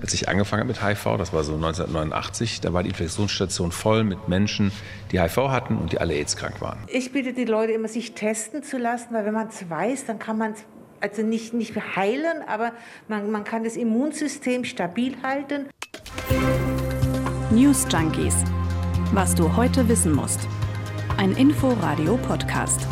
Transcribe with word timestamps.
Als 0.00 0.14
ich 0.14 0.28
angefangen 0.28 0.60
habe 0.60 0.68
mit 0.68 0.82
HIV, 0.82 1.16
das 1.18 1.32
war 1.32 1.42
so 1.42 1.54
1989, 1.54 2.60
da 2.60 2.72
war 2.72 2.84
die 2.84 2.90
Infektionsstation 2.90 3.72
voll 3.72 4.04
mit 4.04 4.28
Menschen, 4.28 4.70
die 5.10 5.20
HIV 5.20 5.36
hatten 5.48 5.76
und 5.76 5.90
die 5.92 5.98
alle 5.98 6.14
AIDS-krank 6.14 6.60
waren. 6.60 6.78
Ich 6.86 7.12
bitte 7.12 7.32
die 7.32 7.44
Leute 7.44 7.72
immer, 7.72 7.88
sich 7.88 8.12
testen 8.12 8.62
zu 8.62 8.78
lassen, 8.78 9.08
weil 9.12 9.24
wenn 9.24 9.34
man 9.34 9.48
es 9.48 9.68
weiß, 9.68 10.06
dann 10.06 10.20
kann 10.20 10.38
man 10.38 10.52
es 10.52 10.64
also 11.00 11.22
nicht, 11.22 11.52
nicht 11.52 11.74
heilen, 11.96 12.42
aber 12.46 12.72
man, 13.08 13.30
man 13.30 13.44
kann 13.44 13.64
das 13.64 13.76
Immunsystem 13.76 14.64
stabil 14.64 15.16
halten. 15.22 15.68
News 17.50 17.86
Junkies. 17.90 18.36
Was 19.12 19.34
du 19.34 19.56
heute 19.56 19.88
wissen 19.88 20.12
musst. 20.12 20.40
Ein 21.16 21.32
Info-Radio-Podcast. 21.32 22.86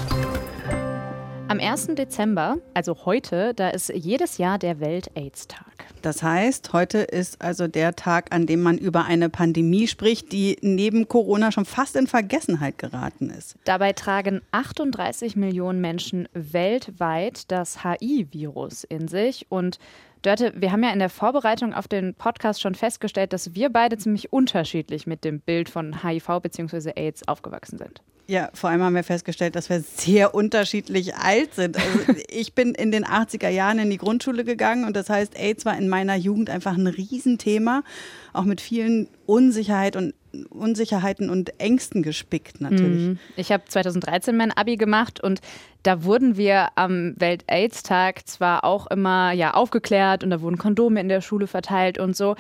Am 1.49 1.61
1. 1.61 1.95
Dezember, 1.95 2.59
also 2.75 3.05
heute, 3.05 3.55
da 3.55 3.69
ist 3.69 3.91
jedes 3.95 4.39
Jahr 4.39 4.59
der 4.59 4.81
Welt-AIDS-Tag. 4.81 5.87
Das 6.03 6.21
heißt, 6.21 6.73
heute 6.73 6.99
ist 6.99 7.41
also 7.41 7.69
der 7.69 7.95
Tag, 7.95 8.35
an 8.35 8.47
dem 8.47 8.63
man 8.63 8.79
über 8.79 9.05
eine 9.05 9.31
Pandemie 9.31 9.87
spricht, 9.87 10.33
die 10.33 10.57
neben 10.61 11.07
Corona 11.07 11.53
schon 11.53 11.65
fast 11.65 11.95
in 11.95 12.09
Vergessenheit 12.09 12.79
geraten 12.79 13.31
ist. 13.31 13.55
Dabei 13.65 13.93
tragen 13.93 14.43
38 14.51 15.37
Millionen 15.37 15.81
Menschen 15.81 16.29
weltweit 16.33 17.51
das 17.53 17.85
HIV-Virus 17.85 18.83
in 18.83 19.07
sich 19.07 19.47
und 19.49 19.79
Dörte, 20.27 20.53
wir 20.57 20.73
haben 20.73 20.83
ja 20.83 20.91
in 20.91 20.99
der 20.99 21.09
Vorbereitung 21.09 21.73
auf 21.73 21.87
den 21.87 22.13
Podcast 22.15 22.61
schon 22.61 22.75
festgestellt, 22.75 23.33
dass 23.33 23.55
wir 23.55 23.71
beide 23.71 23.97
ziemlich 23.97 24.33
unterschiedlich 24.33 25.07
mit 25.07 25.23
dem 25.23 25.39
Bild 25.39 25.69
von 25.69 26.03
HIV 26.03 26.41
bzw. 26.43 26.95
AIDS 26.97 27.29
aufgewachsen 27.29 27.79
sind. 27.79 28.03
Ja, 28.27 28.51
vor 28.53 28.71
allem 28.71 28.83
haben 28.83 28.97
wir 28.97 29.05
festgestellt, 29.05 29.55
dass 29.55 29.71
wir 29.71 29.81
sehr 29.81 30.35
unterschiedlich 30.35 31.15
alt 31.15 31.55
sind. 31.55 31.77
Also 31.77 32.21
ich 32.29 32.55
bin 32.55 32.75
in 32.75 32.91
den 32.91 33.05
80er 33.05 33.51
Jahren 33.51 33.79
in 33.79 33.89
die 33.89 33.99
Grundschule 33.99 34.43
gegangen 34.43 34.85
und 34.85 34.97
das 34.97 35.09
heißt, 35.09 35.39
AIDS 35.39 35.65
war 35.65 35.79
in 35.79 35.89
meiner 35.89 36.17
Jugend 36.17 36.51
einfach 36.51 36.77
ein 36.77 36.89
Riesenthema, 36.89 37.85
auch 38.33 38.43
mit 38.43 38.61
vielen 38.61 39.07
Unsicherheit 39.27 39.95
und 39.95 40.13
Unsicherheiten 40.45 41.31
und 41.31 41.59
Ängsten 41.59 42.03
gespickt 42.03 42.61
natürlich. 42.61 43.09
Mhm. 43.09 43.19
Ich 43.37 43.53
habe 43.53 43.65
2013 43.67 44.37
mein 44.37 44.53
Abi 44.53 44.77
gemacht 44.77 45.21
und 45.21 45.41
da 45.83 46.05
wurden 46.05 46.37
wir 46.37 46.69
am 46.75 47.15
Welt-AIDS-Tag 47.17 48.27
zwar 48.29 48.65
auch 48.65 48.89
immer 48.89 49.33
ja 49.33 49.55
aufgeklärt 49.55 50.23
und 50.23 50.31
da 50.31 50.43
wurden 50.43 50.59
Kondome 50.59 51.01
in 51.01 51.09
der 51.09 51.21
Schule 51.21 51.47
verteilt 51.47 51.99
und 51.99 52.17
so 52.17 52.37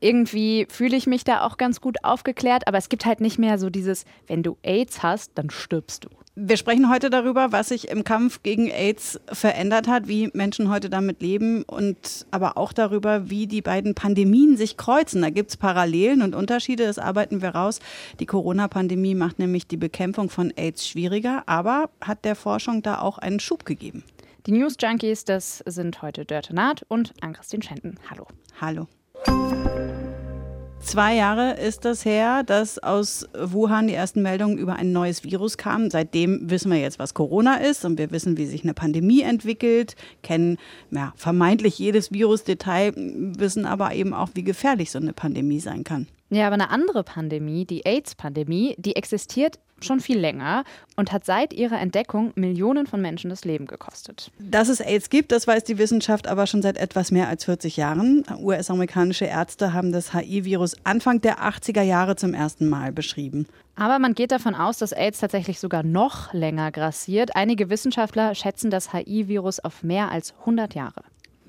irgendwie 0.00 0.66
fühle 0.70 0.96
ich 0.96 1.06
mich 1.06 1.24
da 1.24 1.44
auch 1.44 1.56
ganz 1.56 1.80
gut 1.80 2.04
aufgeklärt, 2.04 2.68
aber 2.68 2.78
es 2.78 2.88
gibt 2.88 3.04
halt 3.04 3.20
nicht 3.20 3.38
mehr 3.38 3.58
so 3.58 3.70
dieses, 3.70 4.04
wenn 4.26 4.42
du 4.42 4.56
AIDS 4.62 5.02
hast, 5.02 5.32
dann 5.34 5.50
stirbst 5.50 6.04
du. 6.04 6.08
Wir 6.40 6.56
sprechen 6.56 6.88
heute 6.88 7.10
darüber, 7.10 7.50
was 7.50 7.70
sich 7.70 7.88
im 7.88 8.04
Kampf 8.04 8.44
gegen 8.44 8.68
AIDS 8.68 9.18
verändert 9.26 9.88
hat, 9.88 10.06
wie 10.06 10.30
Menschen 10.34 10.70
heute 10.70 10.88
damit 10.88 11.20
leben 11.20 11.64
und 11.64 12.26
aber 12.30 12.56
auch 12.56 12.72
darüber, 12.72 13.28
wie 13.28 13.48
die 13.48 13.60
beiden 13.60 13.96
Pandemien 13.96 14.56
sich 14.56 14.76
kreuzen. 14.76 15.20
Da 15.20 15.30
gibt 15.30 15.50
es 15.50 15.56
Parallelen 15.56 16.22
und 16.22 16.36
Unterschiede, 16.36 16.84
das 16.84 17.00
arbeiten 17.00 17.42
wir 17.42 17.56
raus. 17.56 17.80
Die 18.20 18.26
Corona-Pandemie 18.26 19.16
macht 19.16 19.40
nämlich 19.40 19.66
die 19.66 19.76
Bekämpfung 19.76 20.30
von 20.30 20.52
AIDS 20.56 20.86
schwieriger, 20.86 21.42
aber 21.46 21.90
hat 22.00 22.24
der 22.24 22.36
Forschung 22.36 22.82
da 22.82 23.00
auch 23.00 23.18
einen 23.18 23.40
Schub 23.40 23.64
gegeben. 23.64 24.04
Die 24.46 24.52
News 24.52 24.76
Junkies, 24.80 25.24
das 25.24 25.64
sind 25.66 26.02
heute 26.02 26.24
Dörte 26.24 26.54
Naht 26.54 26.86
und 26.86 27.14
Ann-Christine 27.20 27.64
Schenten. 27.64 27.96
Hallo. 28.08 28.28
Hallo. 28.60 28.86
Zwei 30.80 31.16
Jahre 31.16 31.52
ist 31.52 31.84
das 31.84 32.04
her, 32.04 32.42
dass 32.44 32.78
aus 32.78 33.26
Wuhan 33.38 33.88
die 33.88 33.94
ersten 33.94 34.22
Meldungen 34.22 34.58
über 34.58 34.76
ein 34.76 34.92
neues 34.92 35.22
Virus 35.22 35.58
kamen. 35.58 35.90
Seitdem 35.90 36.50
wissen 36.50 36.70
wir 36.70 36.78
jetzt, 36.78 36.98
was 36.98 37.14
Corona 37.14 37.56
ist 37.56 37.84
und 37.84 37.98
wir 37.98 38.10
wissen, 38.10 38.38
wie 38.38 38.46
sich 38.46 38.62
eine 38.62 38.74
Pandemie 38.74 39.20
entwickelt, 39.22 39.96
kennen 40.22 40.56
ja, 40.90 41.12
vermeintlich 41.16 41.78
jedes 41.78 42.12
Virusdetail, 42.12 42.92
wissen 42.96 43.66
aber 43.66 43.94
eben 43.94 44.14
auch, 44.14 44.30
wie 44.34 44.44
gefährlich 44.44 44.90
so 44.90 44.98
eine 44.98 45.12
Pandemie 45.12 45.60
sein 45.60 45.84
kann. 45.84 46.06
Ja, 46.30 46.46
aber 46.46 46.54
eine 46.54 46.70
andere 46.70 47.04
Pandemie, 47.04 47.64
die 47.64 47.86
AIDS-Pandemie, 47.86 48.74
die 48.78 48.96
existiert 48.96 49.58
schon 49.84 50.00
viel 50.00 50.18
länger 50.18 50.64
und 50.96 51.12
hat 51.12 51.24
seit 51.24 51.52
ihrer 51.52 51.80
Entdeckung 51.80 52.32
Millionen 52.34 52.86
von 52.86 53.00
Menschen 53.00 53.30
das 53.30 53.44
Leben 53.44 53.66
gekostet. 53.66 54.30
Dass 54.38 54.68
es 54.68 54.80
AIDS 54.80 55.08
gibt, 55.10 55.32
das 55.32 55.46
weiß 55.46 55.64
die 55.64 55.78
Wissenschaft 55.78 56.26
aber 56.26 56.46
schon 56.46 56.62
seit 56.62 56.76
etwas 56.76 57.10
mehr 57.10 57.28
als 57.28 57.44
40 57.44 57.76
Jahren. 57.76 58.24
US-amerikanische 58.40 59.26
Ärzte 59.26 59.72
haben 59.72 59.92
das 59.92 60.12
HIV-Virus 60.12 60.76
Anfang 60.84 61.20
der 61.20 61.38
80er 61.38 61.82
Jahre 61.82 62.16
zum 62.16 62.34
ersten 62.34 62.68
Mal 62.68 62.92
beschrieben. 62.92 63.46
Aber 63.76 63.98
man 64.00 64.14
geht 64.14 64.32
davon 64.32 64.56
aus, 64.56 64.78
dass 64.78 64.92
AIDS 64.92 65.20
tatsächlich 65.20 65.60
sogar 65.60 65.84
noch 65.84 66.32
länger 66.32 66.72
grassiert. 66.72 67.36
Einige 67.36 67.70
Wissenschaftler 67.70 68.34
schätzen 68.34 68.70
das 68.70 68.92
HIV-Virus 68.92 69.60
auf 69.60 69.84
mehr 69.84 70.10
als 70.10 70.34
100 70.40 70.74
Jahre 70.74 71.02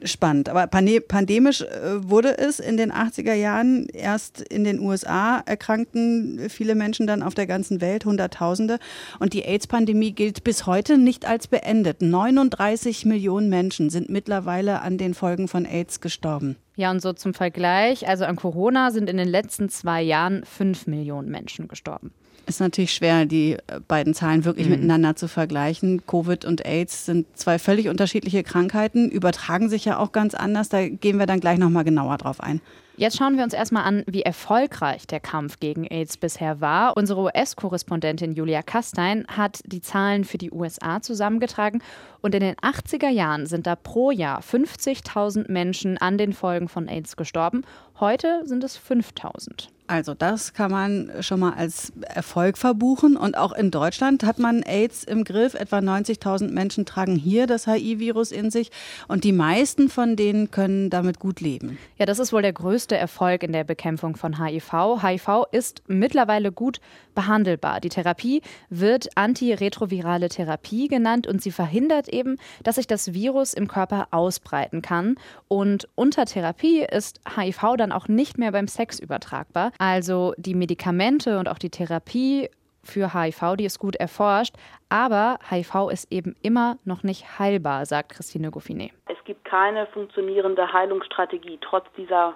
spannend. 0.03 0.49
Aber 0.49 0.67
pandemisch 0.67 1.61
äh, 1.61 2.09
wurde 2.09 2.37
es 2.37 2.59
in 2.59 2.77
den 2.77 2.91
80er 2.91 3.33
Jahren. 3.33 3.87
Erst 3.87 4.41
in 4.41 4.63
den 4.63 4.79
USA 4.79 5.39
erkrankten 5.45 6.49
viele 6.49 6.75
Menschen 6.75 7.07
dann 7.07 7.23
auf 7.23 7.33
der 7.33 7.47
ganzen 7.47 7.81
Welt, 7.81 8.05
Hunderttausende. 8.05 8.79
Und 9.19 9.33
die 9.33 9.43
AIDS-Pandemie 9.43 10.11
gilt 10.11 10.43
bis 10.43 10.65
heute 10.65 10.97
nicht 10.97 11.25
als 11.27 11.47
beendet. 11.47 12.01
39 12.01 13.05
Millionen 13.05 13.49
Menschen 13.49 13.89
sind 13.89 14.09
mittlerweile 14.09 14.81
an 14.81 14.97
den 14.97 15.13
Folgen 15.13 15.47
von 15.47 15.65
AIDS 15.65 16.01
gestorben. 16.01 16.55
Ja, 16.75 16.91
und 16.91 17.01
so 17.01 17.13
zum 17.13 17.33
Vergleich, 17.33 18.07
also 18.07 18.25
an 18.25 18.37
Corona 18.37 18.91
sind 18.91 19.09
in 19.09 19.17
den 19.17 19.27
letzten 19.27 19.69
zwei 19.69 20.01
Jahren 20.01 20.43
fünf 20.45 20.87
Millionen 20.87 21.29
Menschen 21.29 21.67
gestorben. 21.67 22.13
Ist 22.49 22.59
natürlich 22.59 22.93
schwer, 22.93 23.27
die 23.27 23.53
äh, 23.53 23.79
beiden 23.87 24.15
Zahlen 24.15 24.43
wirklich 24.43 24.65
mhm. 24.65 24.73
miteinander 24.73 25.15
zu 25.15 25.27
vergleichen. 25.27 26.01
Covid 26.07 26.45
und 26.45 26.65
AIDS 26.65 27.05
sind 27.05 27.27
zwei 27.37 27.59
völlig 27.59 27.89
unterschiedliche 27.89 28.41
Krankheiten, 28.41 29.11
übertragen 29.11 29.69
sich 29.69 29.85
ja 29.85 29.99
auch 29.99 30.11
ganz 30.11 30.33
anders. 30.33 30.67
Da 30.67 30.89
gehen 30.89 31.19
wir 31.19 31.27
dann 31.27 31.41
gleich 31.41 31.59
nochmal 31.59 31.83
genauer 31.83 32.17
drauf 32.17 32.41
ein. 32.41 32.59
Jetzt 32.97 33.17
schauen 33.17 33.37
wir 33.37 33.43
uns 33.43 33.53
erstmal 33.53 33.83
an, 33.83 34.03
wie 34.07 34.23
erfolgreich 34.23 35.05
der 35.05 35.19
Kampf 35.19 35.59
gegen 35.59 35.85
AIDS 35.85 36.17
bisher 36.17 36.59
war. 36.59 36.97
Unsere 36.97 37.21
US-Korrespondentin 37.21 38.33
Julia 38.33 38.63
Kastein 38.63 39.27
hat 39.27 39.61
die 39.67 39.81
Zahlen 39.81 40.23
für 40.25 40.39
die 40.39 40.51
USA 40.51 41.01
zusammengetragen 41.01 41.83
und 42.21 42.33
in 42.33 42.41
den 42.41 42.55
80er 42.55 43.09
Jahren 43.09 43.45
sind 43.45 43.67
da 43.67 43.75
pro 43.75 44.09
Jahr 44.09 44.41
50.000 44.41 45.51
Menschen 45.51 45.99
an 45.99 46.17
den 46.17 46.33
Folgen 46.33 46.67
von 46.67 46.87
AIDS 46.87 47.15
gestorben. 47.15 47.61
Heute 47.99 48.41
sind 48.45 48.63
es 48.63 48.77
5.000. 48.77 49.67
Also 49.89 50.13
das 50.13 50.53
kann 50.53 50.69
man 50.69 51.11
schon 51.21 51.39
mal 51.39 51.53
als 51.53 51.91
Erfolg 52.01 52.59
verbuchen. 52.59 53.17
Und 53.17 53.35
auch 53.35 53.51
in 53.51 53.71
Deutschland 53.71 54.23
hat 54.23 54.37
man 54.37 54.61
AIDS 54.61 55.03
im 55.03 55.23
Griff. 55.23 55.55
Etwa 55.55 55.79
90.000 55.79 56.51
Menschen 56.51 56.85
tragen 56.85 57.15
hier 57.15 57.47
das 57.47 57.65
HIV-Virus 57.65 58.31
in 58.31 58.51
sich. 58.51 58.69
Und 59.07 59.23
die 59.23 59.31
meisten 59.31 59.89
von 59.89 60.15
denen 60.15 60.51
können 60.51 60.91
damit 60.91 61.17
gut 61.17 61.41
leben. 61.41 61.79
Ja, 61.97 62.05
das 62.05 62.19
ist 62.19 62.31
wohl 62.31 62.43
der 62.43 62.53
größte 62.53 62.97
Erfolg 62.97 63.41
in 63.41 63.51
der 63.51 63.63
Bekämpfung 63.63 64.15
von 64.15 64.39
HIV. 64.39 65.01
HIV 65.01 65.45
ist 65.51 65.81
mittlerweile 65.87 66.51
gut 66.51 66.79
behandelbar. 67.15 67.81
Die 67.81 67.89
Therapie 67.89 68.43
wird 68.69 69.09
antiretrovirale 69.17 70.29
Therapie 70.29 70.87
genannt 70.87 71.25
und 71.25 71.41
sie 71.41 71.51
verhindert 71.51 72.09
eben, 72.09 72.37
dass 72.63 72.75
sich 72.75 72.85
das 72.85 73.13
Virus 73.13 73.55
im 73.55 73.67
Körper 73.67 74.07
ausbreiten 74.11 74.83
kann. 74.83 75.15
Und 75.47 75.89
unter 75.95 76.25
Therapie 76.25 76.83
ist 76.83 77.21
HIV 77.35 77.75
dann 77.77 77.91
auch 77.91 78.07
nicht 78.07 78.37
mehr 78.37 78.51
beim 78.51 78.67
Sex 78.67 78.99
übertragbar. 78.99 79.71
Also 79.79 80.33
die 80.37 80.55
Medikamente 80.55 81.39
und 81.39 81.49
auch 81.49 81.57
die 81.57 81.69
Therapie 81.69 82.49
für 82.83 83.13
HIV, 83.13 83.55
die 83.57 83.65
ist 83.65 83.79
gut 83.79 83.95
erforscht, 83.95 84.55
aber 84.89 85.39
HIV 85.49 85.89
ist 85.91 86.11
eben 86.11 86.35
immer 86.41 86.77
noch 86.85 87.03
nicht 87.03 87.39
heilbar, 87.39 87.85
sagt 87.85 88.11
Christine 88.11 88.51
Goffinet. 88.51 88.91
Es 89.07 89.17
gibt 89.23 89.45
keine 89.45 89.85
funktionierende 89.87 90.71
Heilungsstrategie, 90.71 91.59
trotz 91.61 91.85
dieser 91.95 92.35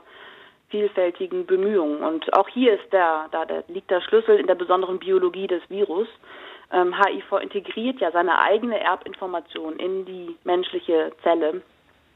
vielfältigen 0.70 1.46
Bemühungen. 1.46 2.02
Und 2.02 2.34
auch 2.34 2.48
hier 2.48 2.74
ist 2.74 2.92
der, 2.92 3.28
da, 3.32 3.46
liegt 3.68 3.92
der 3.92 4.02
Schlüssel 4.02 4.40
in 4.40 4.48
der 4.48 4.56
besonderen 4.56 5.00
Biologie 5.00 5.48
des 5.48 5.62
Virus. 5.70 6.08
Ähm, 6.72 6.96
HIV 6.98 7.42
integriert 7.42 8.00
ja 8.00 8.12
seine 8.12 8.40
eigene 8.40 8.80
Erbinformation 8.80 9.78
in 9.78 10.06
die 10.06 10.36
menschliche 10.44 11.12
Zelle 11.22 11.62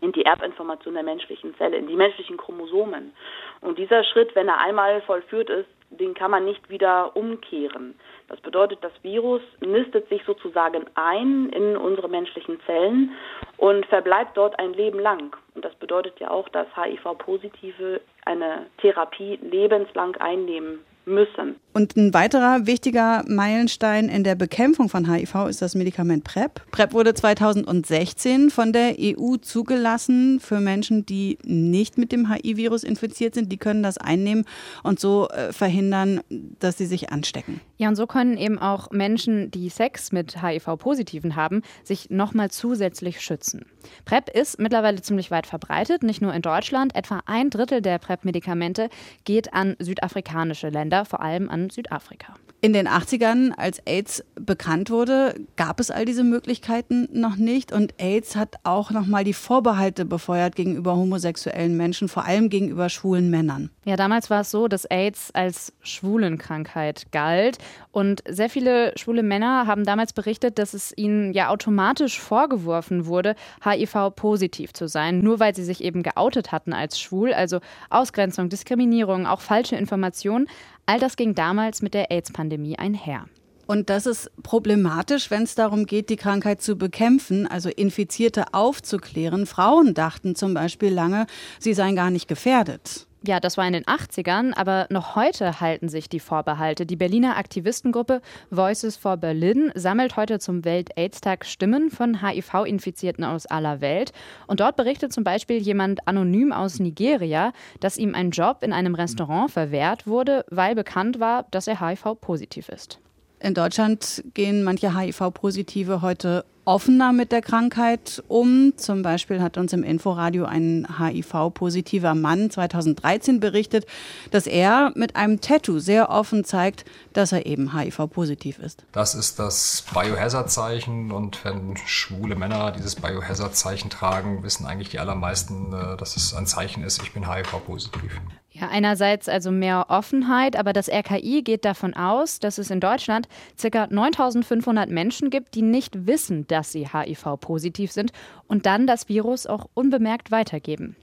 in 0.01 0.11
die 0.11 0.25
Erbinformation 0.25 0.93
der 0.93 1.03
menschlichen 1.03 1.55
Zelle, 1.57 1.77
in 1.77 1.87
die 1.87 1.95
menschlichen 1.95 2.37
Chromosomen. 2.37 3.13
Und 3.61 3.77
dieser 3.77 4.03
Schritt, 4.03 4.35
wenn 4.35 4.47
er 4.47 4.59
einmal 4.59 5.01
vollführt 5.01 5.49
ist, 5.49 5.69
den 5.89 6.13
kann 6.13 6.31
man 6.31 6.45
nicht 6.45 6.69
wieder 6.69 7.15
umkehren. 7.15 7.95
Das 8.27 8.39
bedeutet, 8.41 8.79
das 8.83 8.91
Virus 9.03 9.41
nistet 9.61 10.09
sich 10.09 10.21
sozusagen 10.25 10.85
ein 10.95 11.49
in 11.49 11.77
unsere 11.77 12.09
menschlichen 12.09 12.59
Zellen 12.65 13.13
und 13.55 13.85
verbleibt 13.85 14.35
dort 14.35 14.59
ein 14.59 14.73
Leben 14.73 14.99
lang. 14.99 15.35
Und 15.55 15.63
das 15.63 15.73
bedeutet 15.75 16.19
ja 16.19 16.29
auch, 16.29 16.49
dass 16.49 16.67
HIV-Positive 16.75 18.01
eine 18.25 18.67
Therapie 18.79 19.39
lebenslang 19.41 20.17
einnehmen 20.17 20.83
müssen. 21.07 21.55
Und 21.73 21.95
ein 21.95 22.13
weiterer 22.13 22.65
wichtiger 22.65 23.23
Meilenstein 23.27 24.09
in 24.09 24.23
der 24.23 24.35
Bekämpfung 24.35 24.89
von 24.89 25.11
HIV 25.11 25.47
ist 25.47 25.61
das 25.61 25.75
Medikament 25.75 26.23
PrEP. 26.23 26.61
PrEP 26.71 26.93
wurde 26.93 27.13
2016 27.13 28.49
von 28.49 28.73
der 28.73 28.95
EU 28.99 29.35
zugelassen 29.37 30.39
für 30.39 30.59
Menschen, 30.59 31.05
die 31.05 31.37
nicht 31.43 31.97
mit 31.99 32.11
dem 32.11 32.31
HIV-Virus 32.31 32.83
infiziert 32.83 33.35
sind. 33.35 33.51
Die 33.51 33.57
können 33.57 33.83
das 33.83 33.99
einnehmen 33.99 34.45
und 34.81 34.99
so 34.99 35.29
äh, 35.29 35.53
verhindern, 35.53 36.21
dass 36.29 36.79
sie 36.79 36.87
sich 36.87 37.11
anstecken. 37.11 37.61
Ja, 37.77 37.89
und 37.89 37.95
so 37.95 38.07
können 38.07 38.37
eben 38.37 38.57
auch 38.57 38.89
Menschen, 38.89 39.51
die 39.51 39.69
Sex 39.69 40.11
mit 40.11 40.41
HIV-Positiven 40.41 41.35
haben, 41.35 41.61
sich 41.83 42.09
nochmal 42.09 42.49
zusätzlich 42.49 43.21
schützen. 43.21 43.65
PrEP 44.05 44.29
ist 44.29 44.59
mittlerweile 44.59 45.01
ziemlich 45.01 45.29
weit 45.29 45.45
verbreitet, 45.45 46.01
nicht 46.01 46.21
nur 46.21 46.33
in 46.33 46.41
Deutschland. 46.41 46.95
Etwa 46.95 47.21
ein 47.27 47.51
Drittel 47.51 47.81
der 47.81 47.99
PrEP-Medikamente 47.99 48.89
geht 49.25 49.53
an 49.53 49.75
südafrikanische 49.79 50.69
Länder, 50.69 50.96
vor 51.05 51.21
allem 51.21 51.49
an 51.49 51.69
Südafrika. 51.69 52.35
In 52.59 52.73
den 52.73 52.87
80ern, 52.87 53.51
als 53.55 53.79
AIDS 53.85 54.25
bekannt 54.33 54.89
wurde, 54.89 55.35
gab 55.57 55.79
es 55.79 55.91
all 55.91 56.05
diese 56.05 56.23
Möglichkeiten 56.23 57.07
noch 57.13 57.35
nicht. 57.35 57.71
Und 57.71 57.93
AIDS 57.99 58.35
hat 58.35 58.55
auch 58.63 58.89
nochmal 58.89 59.23
die 59.23 59.33
Vorbehalte 59.33 60.05
befeuert 60.05 60.55
gegenüber 60.55 60.95
homosexuellen 60.95 61.77
Menschen, 61.77 62.09
vor 62.09 62.25
allem 62.25 62.49
gegenüber 62.49 62.89
schwulen 62.89 63.29
Männern. 63.29 63.69
Ja, 63.85 63.95
damals 63.95 64.31
war 64.31 64.41
es 64.41 64.49
so, 64.49 64.67
dass 64.67 64.85
AIDS 64.85 65.29
als 65.35 65.71
Schwulenkrankheit 65.81 67.11
galt. 67.11 67.59
Und 67.91 68.23
sehr 68.27 68.49
viele 68.49 68.91
schwule 68.97 69.21
Männer 69.21 69.67
haben 69.67 69.83
damals 69.83 70.13
berichtet, 70.13 70.57
dass 70.57 70.73
es 70.73 70.97
ihnen 70.97 71.33
ja 71.33 71.49
automatisch 71.49 72.19
vorgeworfen 72.19 73.05
wurde, 73.05 73.35
HIV-positiv 73.63 74.73
zu 74.73 74.87
sein, 74.87 75.19
nur 75.19 75.39
weil 75.39 75.55
sie 75.55 75.63
sich 75.63 75.83
eben 75.83 76.01
geoutet 76.01 76.51
hatten 76.51 76.73
als 76.73 76.99
schwul. 76.99 77.33
Also 77.33 77.59
Ausgrenzung, 77.91 78.49
Diskriminierung, 78.49 79.27
auch 79.27 79.41
falsche 79.41 79.75
Informationen. 79.75 80.47
All 80.89 80.99
das 80.99 81.17
ging 81.17 81.35
damals 81.35 81.81
mit 81.81 81.93
der 81.93 82.11
AIDS-Pandemie 82.11 82.79
einher. 82.79 83.25
Und 83.65 83.89
das 83.89 84.05
ist 84.05 84.31
problematisch, 84.41 85.29
wenn 85.29 85.43
es 85.43 85.53
darum 85.53 85.85
geht, 85.85 86.09
die 86.09 86.15
Krankheit 86.15 86.61
zu 86.61 86.77
bekämpfen, 86.77 87.45
also 87.45 87.67
Infizierte 87.67 88.53
aufzuklären. 88.53 89.45
Frauen 89.45 89.93
dachten 89.93 90.35
zum 90.35 90.53
Beispiel 90.53 90.93
lange, 90.93 91.27
sie 91.59 91.73
seien 91.73 91.97
gar 91.97 92.09
nicht 92.09 92.29
gefährdet. 92.29 93.06
Ja, 93.25 93.39
das 93.39 93.57
war 93.57 93.65
in 93.65 93.73
den 93.73 93.83
80ern, 93.83 94.53
aber 94.55 94.85
noch 94.91 95.15
heute 95.15 95.59
halten 95.59 95.89
sich 95.89 96.07
die 96.07 96.19
Vorbehalte. 96.19 96.85
Die 96.85 96.95
Berliner 96.95 97.35
Aktivistengruppe 97.37 98.21
Voices 98.51 98.95
for 98.95 99.17
Berlin 99.17 99.71
sammelt 99.73 100.15
heute 100.17 100.37
zum 100.37 100.63
Welt-AIDS-Tag 100.63 101.43
Stimmen 101.45 101.89
von 101.89 102.21
HIV-Infizierten 102.21 103.23
aus 103.23 103.47
aller 103.47 103.81
Welt. 103.81 104.11
Und 104.45 104.59
dort 104.59 104.75
berichtet 104.75 105.13
zum 105.13 105.23
Beispiel 105.23 105.57
jemand 105.57 106.07
anonym 106.07 106.51
aus 106.51 106.79
Nigeria, 106.79 107.53
dass 107.79 107.97
ihm 107.97 108.13
ein 108.13 108.29
Job 108.29 108.59
in 108.61 108.71
einem 108.71 108.93
Restaurant 108.93 109.49
verwehrt 109.49 110.05
wurde, 110.05 110.45
weil 110.51 110.75
bekannt 110.75 111.19
war, 111.19 111.47
dass 111.49 111.67
er 111.67 111.81
HIV-positiv 111.81 112.69
ist. 112.69 112.99
In 113.39 113.53
Deutschland 113.53 114.23
gehen 114.33 114.63
manche 114.63 114.97
HIV-Positive 114.97 116.01
heute 116.01 116.43
offener 116.67 117.13
mit 117.13 117.31
der 117.31 117.41
Krankheit 117.41 118.21
um. 118.27 118.73
Zum 118.75 119.01
Beispiel 119.01 119.41
hat 119.41 119.57
uns 119.57 119.71
im 119.71 119.83
Inforadio 119.83 120.45
ein 120.45 120.85
HIV-positiver 120.99 122.13
Mann 122.13 122.49
2013 122.49 123.39
berichtet, 123.39 123.85
dass 124.31 124.47
er 124.47 124.91
mit 124.95 125.15
einem 125.15 125.39
Tattoo 125.39 125.79
sehr 125.79 126.09
offen 126.09 126.43
zeigt, 126.43 126.83
dass 127.13 127.31
er 127.31 127.45
eben 127.45 127.73
HIV-positiv 127.73 128.59
ist. 128.59 128.83
Das 128.91 129.15
ist 129.15 129.39
das 129.39 129.85
Biohazard-Zeichen 129.93 131.11
und 131.11 131.45
wenn 131.45 131.77
schwule 131.77 132.35
Männer 132.35 132.71
dieses 132.71 132.95
Biohazard-Zeichen 132.95 133.89
tragen, 133.89 134.43
wissen 134.43 134.65
eigentlich 134.65 134.89
die 134.89 134.99
allermeisten, 134.99 135.71
äh, 135.73 135.95
dass 135.95 136.17
es 136.17 136.33
ein 136.33 136.47
Zeichen 136.47 136.83
ist, 136.83 137.01
ich 137.01 137.13
bin 137.13 137.31
HIV-positiv. 137.31 138.19
Ja, 138.59 138.69
einerseits 138.69 139.29
also 139.29 139.51
mehr 139.51 139.85
Offenheit, 139.89 140.55
aber 140.55 140.73
das 140.73 140.89
RKI 140.89 141.43
geht 141.43 141.63
davon 141.63 141.93
aus, 141.93 142.39
dass 142.39 142.57
es 142.57 142.71
in 142.71 142.79
Deutschland 142.79 143.27
ca. 143.61 143.87
9500 143.87 144.89
Menschen 144.89 145.29
gibt, 145.29 145.53
die 145.53 145.61
nicht 145.61 146.07
wissen, 146.07 146.47
dass 146.47 146.71
sie 146.71 146.87
HIV-positiv 146.91 147.91
sind 147.91 148.11
und 148.47 148.65
dann 148.65 148.87
das 148.87 149.09
Virus 149.09 149.45
auch 149.45 149.67
unbemerkt 149.75 150.31
weitergeben. 150.31 150.95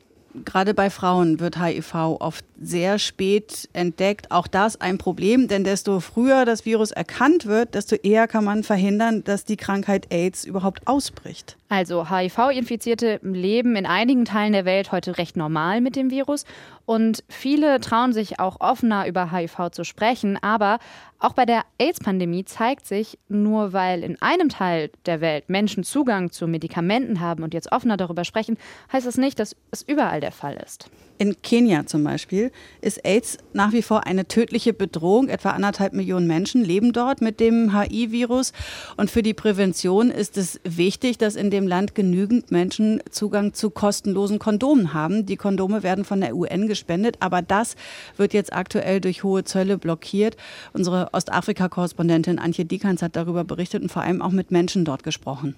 Gerade 0.45 0.75
bei 0.75 0.91
Frauen 0.91 1.39
wird 1.39 1.63
HIV 1.63 1.95
oft 2.19 2.45
sehr 2.61 2.99
spät 2.99 3.69
entdeckt. 3.73 4.33
Auch 4.33 4.49
das 4.49 4.81
ein 4.81 4.99
Problem, 4.99 5.47
denn 5.47 5.63
desto 5.63 6.01
früher 6.01 6.45
das 6.45 6.65
Virus 6.65 6.91
erkannt 6.91 7.47
wird, 7.47 7.75
desto 7.75 7.95
eher 7.95 8.27
kann 8.27 8.45
man 8.45 8.65
verhindern, 8.65 9.23
dass 9.23 9.45
die 9.45 9.57
Krankheit 9.57 10.13
AIDS 10.13 10.45
überhaupt 10.45 10.89
ausbricht. 10.89 11.57
Also 11.69 12.11
HIV-Infizierte 12.11 13.21
leben 13.23 13.77
in 13.77 13.87
einigen 13.87 14.25
Teilen 14.25 14.53
der 14.53 14.65
Welt 14.65 14.91
heute 14.91 15.19
recht 15.19 15.37
normal 15.37 15.81
mit 15.81 15.95
dem 15.95 16.11
Virus 16.11 16.45
und 16.87 17.23
viele 17.29 17.81
trauen 17.81 18.13
sich 18.13 18.41
auch 18.41 18.61
offener 18.61 19.07
über 19.07 19.31
HIV 19.31 19.71
zu 19.71 19.85
sprechen. 19.85 20.37
Aber 20.43 20.79
auch 21.25 21.33
bei 21.33 21.47
der 21.47 21.65
AIDS-Pandemie 21.79 22.45
zeigt 22.45 22.87
sich, 22.87 23.19
nur 23.29 23.73
weil 23.73 24.05
in 24.05 24.21
einem 24.21 24.51
Teil 24.51 24.91
der 25.07 25.21
Welt 25.21 25.49
Menschen 25.49 25.83
Zugang 25.83 26.31
zu 26.31 26.47
Medikamenten 26.47 27.21
haben 27.21 27.43
und 27.43 27.55
jetzt 27.55 27.73
offener 27.73 27.97
darüber 27.97 28.25
sprechen, 28.25 28.59
heißt 28.93 29.07
das 29.07 29.17
nicht, 29.17 29.39
dass 29.39 29.57
es 29.71 29.83
überall 29.83 30.21
der 30.21 30.33
Fall 30.33 30.57
ist. 30.63 30.91
In 31.17 31.41
Kenia 31.43 31.87
zum 31.87 32.03
Beispiel 32.03 32.51
ist 32.81 33.05
AIDS 33.07 33.39
nach 33.53 33.73
wie 33.73 33.83
vor 33.83 34.05
eine 34.05 34.27
tödliche 34.27 34.73
Bedrohung. 34.73 35.29
Etwa 35.29 35.51
anderthalb 35.51 35.93
Millionen 35.93 36.27
Menschen 36.27 36.65
leben 36.65 36.93
dort 36.93 37.21
mit 37.21 37.39
dem 37.39 37.73
HIV-Virus. 37.73 38.53
Und 38.97 39.13
für 39.13 39.23
die 39.23 39.33
Prävention 39.33 40.11
ist 40.11 40.37
es 40.37 40.61
wichtig, 40.65 41.17
dass 41.17 41.37
in 41.37 41.51
dem 41.51 41.69
Land 41.69 41.95
genügend 41.95 42.51
Menschen 42.51 43.01
Zugang 43.11 43.55
zu 43.55 43.71
kostenlosen 43.71 44.41
Kondomen 44.41 44.93
haben. 44.93 45.25
Die 45.25 45.37
Kondome 45.37 45.85
werden 45.85 46.05
von 46.05 46.21
der 46.21 46.35
UN 46.35 46.67
gespendet, 46.67 47.19
aber 47.21 47.43
das 47.43 47.77
wird 48.17 48.35
jetzt 48.35 48.53
aktuell 48.53 49.01
durch 49.01 49.23
hohe 49.23 49.45
Zölle 49.45 49.79
blockiert. 49.79 50.37
Unsere 50.73 51.14
Ostafrika-Korrespondentin 51.15 52.39
Antje 52.39 52.65
Diekanz 52.65 53.03
hat 53.03 53.17
darüber 53.17 53.45
berichtet 53.45 53.83
und 53.83 53.91
vor 53.91 54.03
allem 54.03 54.21
auch 54.23 54.31
mit 54.31 54.51
Menschen 54.51 54.85
dort 54.85 55.03
gesprochen. 55.03 55.55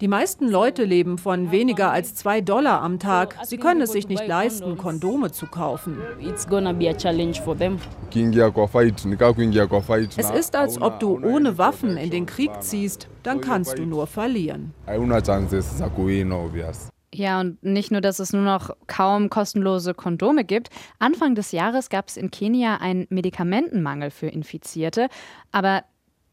Die 0.00 0.08
meisten 0.08 0.48
Leute 0.48 0.84
leben 0.84 1.18
von 1.18 1.50
weniger 1.50 1.90
als 1.90 2.14
zwei 2.14 2.40
Dollar 2.40 2.82
am 2.82 2.98
Tag. 2.98 3.36
Sie 3.44 3.56
können 3.56 3.80
es 3.80 3.92
sich 3.92 4.08
nicht 4.08 4.26
leisten, 4.26 4.76
Kondome 4.76 5.32
zu 5.32 5.46
kaufen. 5.46 5.98
Es 10.16 10.30
ist, 10.30 10.56
als 10.56 10.82
ob 10.82 11.00
du 11.00 11.18
ohne 11.22 11.58
Waffen 11.58 11.96
in 11.96 12.10
den 12.10 12.26
Krieg 12.26 12.50
ziehst, 12.60 13.08
dann 13.22 13.40
kannst 13.40 13.78
du 13.78 13.86
nur 13.86 14.06
verlieren. 14.06 14.74
Ja, 17.12 17.40
und 17.40 17.62
nicht 17.62 17.90
nur, 17.90 18.00
dass 18.00 18.20
es 18.20 18.32
nur 18.32 18.42
noch 18.42 18.70
kaum 18.86 19.30
kostenlose 19.30 19.94
Kondome 19.94 20.44
gibt. 20.44 20.68
Anfang 21.00 21.34
des 21.34 21.50
Jahres 21.50 21.90
gab 21.90 22.08
es 22.08 22.16
in 22.16 22.30
Kenia 22.30 22.76
einen 22.76 23.06
Medikamentenmangel 23.10 24.10
für 24.10 24.28
Infizierte. 24.28 25.08
Aber 25.50 25.82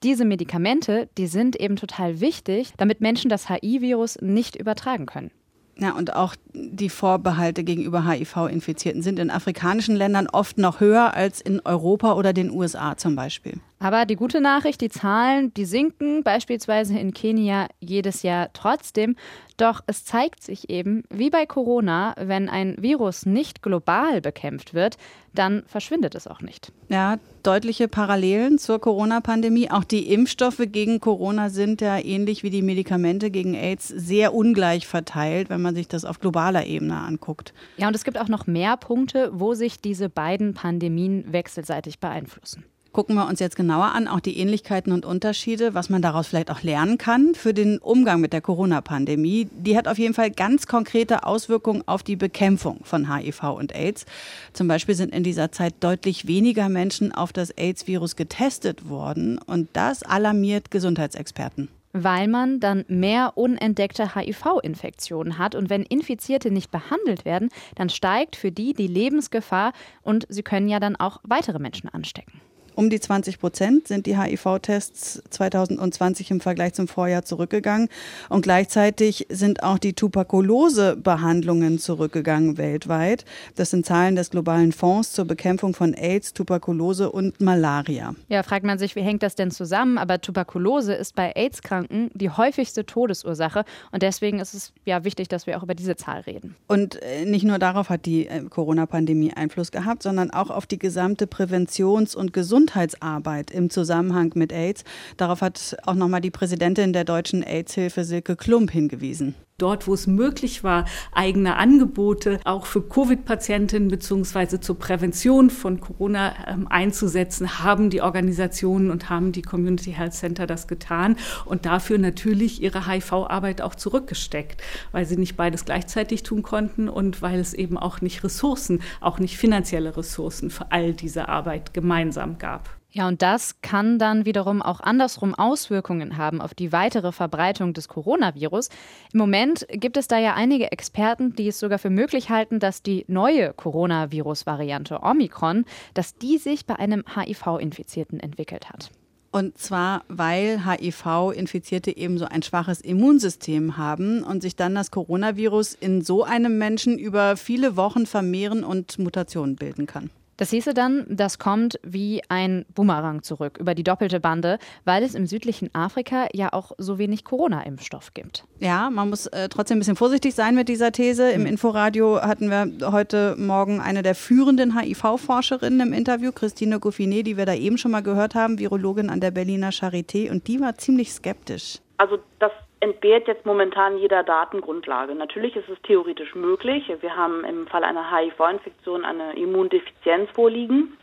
diese 0.04 0.26
Medikamente, 0.26 1.10
die 1.18 1.26
sind 1.26 1.56
eben 1.56 1.76
total 1.76 2.20
wichtig, 2.20 2.74
damit 2.78 3.02
Menschen 3.02 3.30
das 3.30 3.50
HIV-Virus 3.50 4.20
nicht 4.22 4.56
übertragen 4.56 5.08
können. 5.08 5.32
Ja, 5.80 5.92
und 5.92 6.16
auch 6.16 6.36
die 6.54 6.90
Vorbehalte 6.90 7.64
gegenüber 7.64 8.08
HIV-Infizierten 8.08 9.04
sind 9.04 9.20
in 9.20 9.30
afrikanischen 9.30 9.96
Ländern 9.96 10.28
oft 10.28 10.58
noch 10.58 10.80
höher 10.80 11.14
als 11.14 11.40
in 11.40 11.62
Europa 11.64 12.14
oder 12.14 12.34
den 12.34 12.50
USA 12.50 12.98
zum 12.98 13.16
Beispiel. 13.16 13.60
Aber 13.80 14.06
die 14.06 14.16
gute 14.16 14.42
Nachricht, 14.42 14.82
die 14.82 14.90
Zahlen, 14.90 15.54
die 15.54 15.66
sinken 15.66 16.24
beispielsweise 16.24 16.98
in 16.98 17.14
Kenia 17.14 17.68
jedes 17.80 18.24
Jahr 18.24 18.50
trotzdem. 18.54 19.16
Doch 19.58 19.82
es 19.88 20.04
zeigt 20.04 20.44
sich 20.44 20.70
eben, 20.70 21.04
wie 21.10 21.30
bei 21.30 21.46
Corona, 21.46 22.16
wenn 22.20 22.50
ein 22.50 22.76
Virus 22.80 23.26
nicht 23.26 23.62
global 23.62 24.22
bekämpft 24.22 24.74
wird, 24.74 24.98
dann 25.34 25.64
verschwindet 25.68 26.16
es 26.16 26.28
auch 26.28 26.42
nicht. 26.42 26.72
Ja, 26.90 27.18
deutliche 27.44 27.88
Parallelen 27.88 28.58
zur 28.58 28.80
Corona-Pandemie. 28.80 29.70
Auch 29.70 29.84
die 29.84 30.12
Impfstoffe 30.12 30.62
gegen 30.72 31.00
Corona 31.00 31.50
sind 31.50 31.82
ja 31.82 32.00
ähnlich 32.00 32.42
wie 32.42 32.50
die 32.50 32.64
Medikamente 32.64 33.30
gegen 33.30 33.54
AIDS 33.54 33.88
sehr 33.88 34.34
ungleich 34.34 34.88
verteilt, 34.88 35.50
wenn 35.50 35.62
man 35.62 35.76
sich 35.76 35.88
das 35.88 36.06
auf 36.06 36.20
globaler 36.20 36.66
Ebene 36.66 36.98
anguckt. 36.98 37.54
Ja, 37.78 37.88
und 37.88 37.96
es 37.96 38.04
gibt 38.04 38.18
auch 38.18 38.30
noch 38.30 38.48
mehr 38.48 38.78
Punkte, 38.78 39.30
wo 39.34 39.54
sich 39.54 39.80
diese 39.80 40.10
beiden 40.10 40.56
Pandemien 40.56 41.32
wechselseitig 41.32 42.00
beeinflussen 42.00 42.66
gucken 42.92 43.16
wir 43.16 43.28
uns 43.28 43.40
jetzt 43.40 43.56
genauer 43.56 43.94
an, 43.94 44.08
auch 44.08 44.20
die 44.20 44.38
Ähnlichkeiten 44.38 44.92
und 44.92 45.06
Unterschiede, 45.06 45.74
was 45.74 45.90
man 45.90 46.02
daraus 46.02 46.28
vielleicht 46.28 46.52
auch 46.52 46.64
lernen 46.64 46.98
kann 46.98 47.36
für 47.36 47.54
den 47.54 47.78
Umgang 47.80 48.22
mit 48.22 48.34
der 48.34 48.42
Corona-Pandemie. 48.42 49.48
Die 49.52 49.78
hat 49.78 49.88
auf 49.88 49.98
jeden 49.98 50.14
Fall 50.14 50.32
ganz 50.32 50.68
konkrete 50.68 51.24
Auswirkungen 51.26 51.84
auf 51.86 52.04
die 52.04 52.16
Bekämpfung 52.16 52.80
von 52.84 53.14
HIV 53.14 53.44
und 53.44 53.76
AIDS. 53.76 54.06
Zum 54.54 54.68
Beispiel 54.68 54.96
sind 54.96 55.14
in 55.14 55.24
dieser 55.24 55.52
Zeit 55.52 55.76
deutlich 55.80 56.28
weniger 56.28 56.70
Menschen 56.70 57.12
auf 57.12 57.34
das 57.34 57.52
AIDS-Virus 57.52 58.16
getestet 58.16 58.90
worden 58.90 59.40
und 59.46 59.70
das 59.74 60.04
alarmiert 60.04 60.72
Gesundheitsexperten 60.72 61.70
weil 62.04 62.28
man 62.28 62.60
dann 62.60 62.86
mehr 62.88 63.34
unentdeckte 63.36 64.16
HIV-Infektionen 64.16 65.38
hat. 65.38 65.56
Und 65.56 65.70
wenn 65.70 65.84
Infizierte 65.84 66.52
nicht 66.52 66.72
behandelt 66.72 67.26
werden, 67.26 67.50
dann 67.76 67.90
steigt 67.90 68.36
für 68.36 68.52
die 68.52 68.74
die 68.74 68.88
Lebensgefahr 68.88 69.74
und 70.04 70.26
sie 70.30 70.44
können 70.44 70.70
ja 70.70 70.80
dann 70.80 70.96
auch 70.96 71.20
weitere 71.24 71.60
Menschen 71.60 71.90
anstecken. 71.90 72.42
Um 72.78 72.92
die 72.92 73.00
20 73.00 73.40
Prozent 73.40 73.88
sind 73.88 74.06
die 74.06 74.20
HIV-Tests 74.20 75.24
2020 75.32 76.30
im 76.30 76.42
Vergleich 76.42 76.76
zum 76.76 76.88
Vorjahr 76.88 77.26
zurückgegangen. 77.26 77.90
Und 78.30 78.44
gleichzeitig 78.44 79.26
sind 79.30 79.64
auch 79.64 79.80
die 79.80 79.94
Tuberkulose-Behandlungen 79.94 81.80
zurückgegangen 81.80 82.60
weltweit. 82.60 83.26
Das 83.56 83.72
sind 83.72 83.88
Zahlen 83.88 84.16
des 84.16 84.30
Globalen 84.30 84.74
Fonds 84.74 85.14
zur 85.14 85.26
Bekämpfung 85.26 85.74
von 85.74 85.96
AIDS, 85.96 86.34
Tuberkulose 86.34 87.12
und 87.12 87.42
Malaria. 87.42 88.14
Ja, 88.30 88.44
fragt 88.44 88.64
man 88.64 88.78
sich, 88.78 88.96
wie 88.96 89.02
hängt 89.02 89.24
das 89.24 89.34
denn 89.34 89.50
zusammen? 89.50 89.98
Aber 89.98 90.22
Tuberkulose 90.22 90.94
ist 90.94 91.16
bei 91.16 91.32
AIDS-Kranken 91.32 92.12
die 92.14 92.30
häufigste 92.30 92.86
Todesursache. 92.86 93.66
Und 93.92 94.04
deswegen 94.04 94.38
ist 94.38 94.54
es 94.54 94.72
ja 94.86 95.04
wichtig, 95.04 95.30
dass 95.30 95.48
wir 95.48 95.58
auch 95.58 95.64
über 95.64 95.74
diese 95.74 95.96
Zahl 95.96 96.22
reden. 96.22 96.56
Und 96.68 97.02
äh, 97.02 97.26
nicht 97.26 97.44
nur 97.44 97.58
darauf 97.58 97.90
hat 97.90 98.06
die 98.06 98.28
äh, 98.28 98.44
Corona-Pandemie 98.44 99.34
Einfluss 99.34 99.72
gehabt, 99.72 100.04
sondern 100.04 100.30
auch 100.30 100.52
auf 100.52 100.68
die 100.68 100.78
gesamte 100.78 101.26
Präventions- 101.26 102.16
und 102.16 102.34
Gesundheitsarbeit 102.68 103.52
im 103.52 103.70
Zusammenhang 103.70 104.32
mit 104.36 104.52
AIDS. 104.52 104.84
Darauf 105.16 105.42
hat 105.42 105.78
auch 105.86 105.96
nochmal 105.96 106.22
die 106.22 106.32
Präsidentin 106.32 106.94
der 106.94 107.06
Deutschen 107.06 107.44
AIDS-Hilfe 107.44 108.04
Silke 108.04 108.36
Klump 108.36 108.72
hingewiesen 108.72 109.36
dort, 109.60 109.88
wo 109.88 109.96
es 109.96 110.06
möglich 110.06 110.64
war, 110.64 110.86
eigene 111.12 111.56
Angebote 111.56 112.40
auch 112.44 112.68
für 112.68 112.84
Covid-Patientinnen 112.84 113.88
beziehungsweise 113.90 114.60
zur 114.60 114.78
Prävention 114.78 115.50
von 115.50 115.80
Corona 115.82 116.36
ähm, 116.48 116.68
einzusetzen, 116.68 117.58
haben 117.58 117.90
die 117.90 118.04
Organisationen 118.04 118.92
und 118.92 119.10
haben 119.10 119.32
die 119.32 119.42
Community 119.42 119.94
Health 119.94 120.14
Center 120.14 120.46
das 120.46 120.68
getan 120.68 121.16
und 121.46 121.66
dafür 121.66 121.98
natürlich 121.98 122.62
ihre 122.62 122.88
HIV-Arbeit 122.88 123.64
auch 123.64 123.74
zurückgesteckt, 123.74 124.62
weil 124.92 125.08
sie 125.08 125.18
nicht 125.18 125.36
beides 125.38 125.66
gleichzeitig 125.66 126.22
tun 126.22 126.44
konnten 126.44 126.88
und 126.88 127.24
weil 127.24 127.40
es 127.40 127.56
eben 127.56 127.80
auch 127.80 128.00
nicht 128.00 128.24
Ressourcen, 128.24 128.84
auch 129.02 129.18
nicht 129.18 129.38
finanzielle 129.38 129.98
Ressourcen 129.98 130.52
für 130.52 130.72
all 130.72 130.94
diese 130.94 131.30
Arbeit 131.30 131.74
gemeinsam 131.74 132.38
gab. 132.38 132.77
Ja, 132.98 133.08
und 133.08 133.22
das 133.22 133.62
kann 133.62 134.00
dann 134.00 134.26
wiederum 134.26 134.64
auch 134.64 134.80
andersrum 134.80 135.36
Auswirkungen 135.36 136.18
haben 136.18 136.42
auf 136.42 136.56
die 136.56 136.72
weitere 136.72 137.12
Verbreitung 137.12 137.74
des 137.74 137.90
Coronavirus. 137.90 138.70
Im 139.14 139.20
Moment 139.20 139.68
gibt 139.70 139.98
es 139.98 140.08
da 140.08 140.18
ja 140.18 140.34
einige 140.34 140.72
Experten, 140.72 141.36
die 141.36 141.50
es 141.50 141.60
sogar 141.60 141.78
für 141.78 141.92
möglich 141.92 142.32
halten, 142.32 142.60
dass 142.60 142.82
die 142.82 143.06
neue 143.08 143.54
Coronavirus-Variante 143.54 145.02
Omikron, 145.04 145.66
dass 145.94 146.16
die 146.16 146.40
sich 146.40 146.66
bei 146.66 146.78
einem 146.78 147.04
HIV-Infizierten 147.16 148.20
entwickelt 148.20 148.72
hat. 148.72 148.90
Und 149.30 149.60
zwar, 149.60 150.04
weil 150.08 150.66
HIV-Infizierte 150.66 151.96
eben 151.96 152.18
so 152.18 152.26
ein 152.26 152.42
schwaches 152.42 152.82
Immunsystem 152.82 153.78
haben 153.78 154.24
und 154.24 154.42
sich 154.42 154.56
dann 154.56 154.74
das 154.74 154.90
Coronavirus 154.90 155.76
in 155.76 156.02
so 156.02 156.24
einem 156.24 156.58
Menschen 156.58 156.98
über 156.98 157.38
viele 157.38 157.76
Wochen 157.76 158.08
vermehren 158.08 158.64
und 158.64 158.98
Mutationen 158.98 159.56
bilden 159.56 159.86
kann. 159.86 160.10
Das 160.38 160.52
hieße 160.52 160.74
dann, 160.74 161.06
das 161.10 161.40
kommt 161.40 161.80
wie 161.84 162.22
ein 162.30 162.66
Bumerang 162.74 163.24
zurück 163.24 163.58
über 163.60 163.74
die 163.74 163.84
doppelte 163.84 164.20
Bande, 164.20 164.60
weil 164.86 165.04
es 165.04 165.16
im 165.16 165.26
südlichen 165.26 165.74
Afrika 165.74 166.28
ja 166.34 166.54
auch 166.54 166.72
so 166.78 167.00
wenig 167.00 167.24
Corona-Impfstoff 167.24 168.14
gibt. 168.14 168.46
Ja, 168.60 168.90
man 168.90 169.10
muss 169.10 169.26
äh, 169.28 169.50
trotzdem 169.50 169.78
ein 169.78 169.80
bisschen 169.80 169.96
vorsichtig 169.96 170.36
sein 170.36 170.56
mit 170.56 170.70
dieser 170.70 170.92
These. 170.92 171.32
Im 171.32 171.42
hm. 171.42 171.48
Inforadio 171.48 172.22
hatten 172.22 172.50
wir 172.50 172.92
heute 172.92 173.36
Morgen 173.38 173.82
eine 173.82 174.04
der 174.04 174.16
führenden 174.16 174.80
HIV-Forscherinnen 174.80 175.88
im 175.88 175.94
Interview, 175.94 176.32
Christine 176.32 176.80
Goffinet, 176.80 177.26
die 177.26 177.38
wir 177.38 177.46
da 177.46 177.56
eben 177.56 177.78
schon 177.78 177.92
mal 177.92 178.04
gehört 178.04 178.36
haben, 178.36 178.60
Virologin 178.60 179.10
an 179.10 179.20
der 179.20 179.32
Berliner 179.32 179.72
Charité, 179.72 180.30
und 180.30 180.48
die 180.48 180.62
war 180.62 180.78
ziemlich 180.78 181.12
skeptisch. 181.12 181.80
Also 181.98 182.20
das 182.40 182.52
entbehrt 182.80 183.28
jetzt 183.28 183.46
momentan 183.46 183.98
jeder 183.98 184.24
Datengrundlage. 184.24 185.16
Natürlich 185.16 185.56
ist 185.56 185.70
es 185.70 185.82
theoretisch 185.84 186.36
möglich. 186.36 186.92
Wir 187.02 187.16
haben 187.16 187.44
im 187.44 187.68
Fall 187.68 187.84
einer 187.84 188.12
HIV-Infektion 188.12 189.04
eine 189.04 189.36
Immundefizienz 189.36 190.30
vorliegen, 190.32 190.98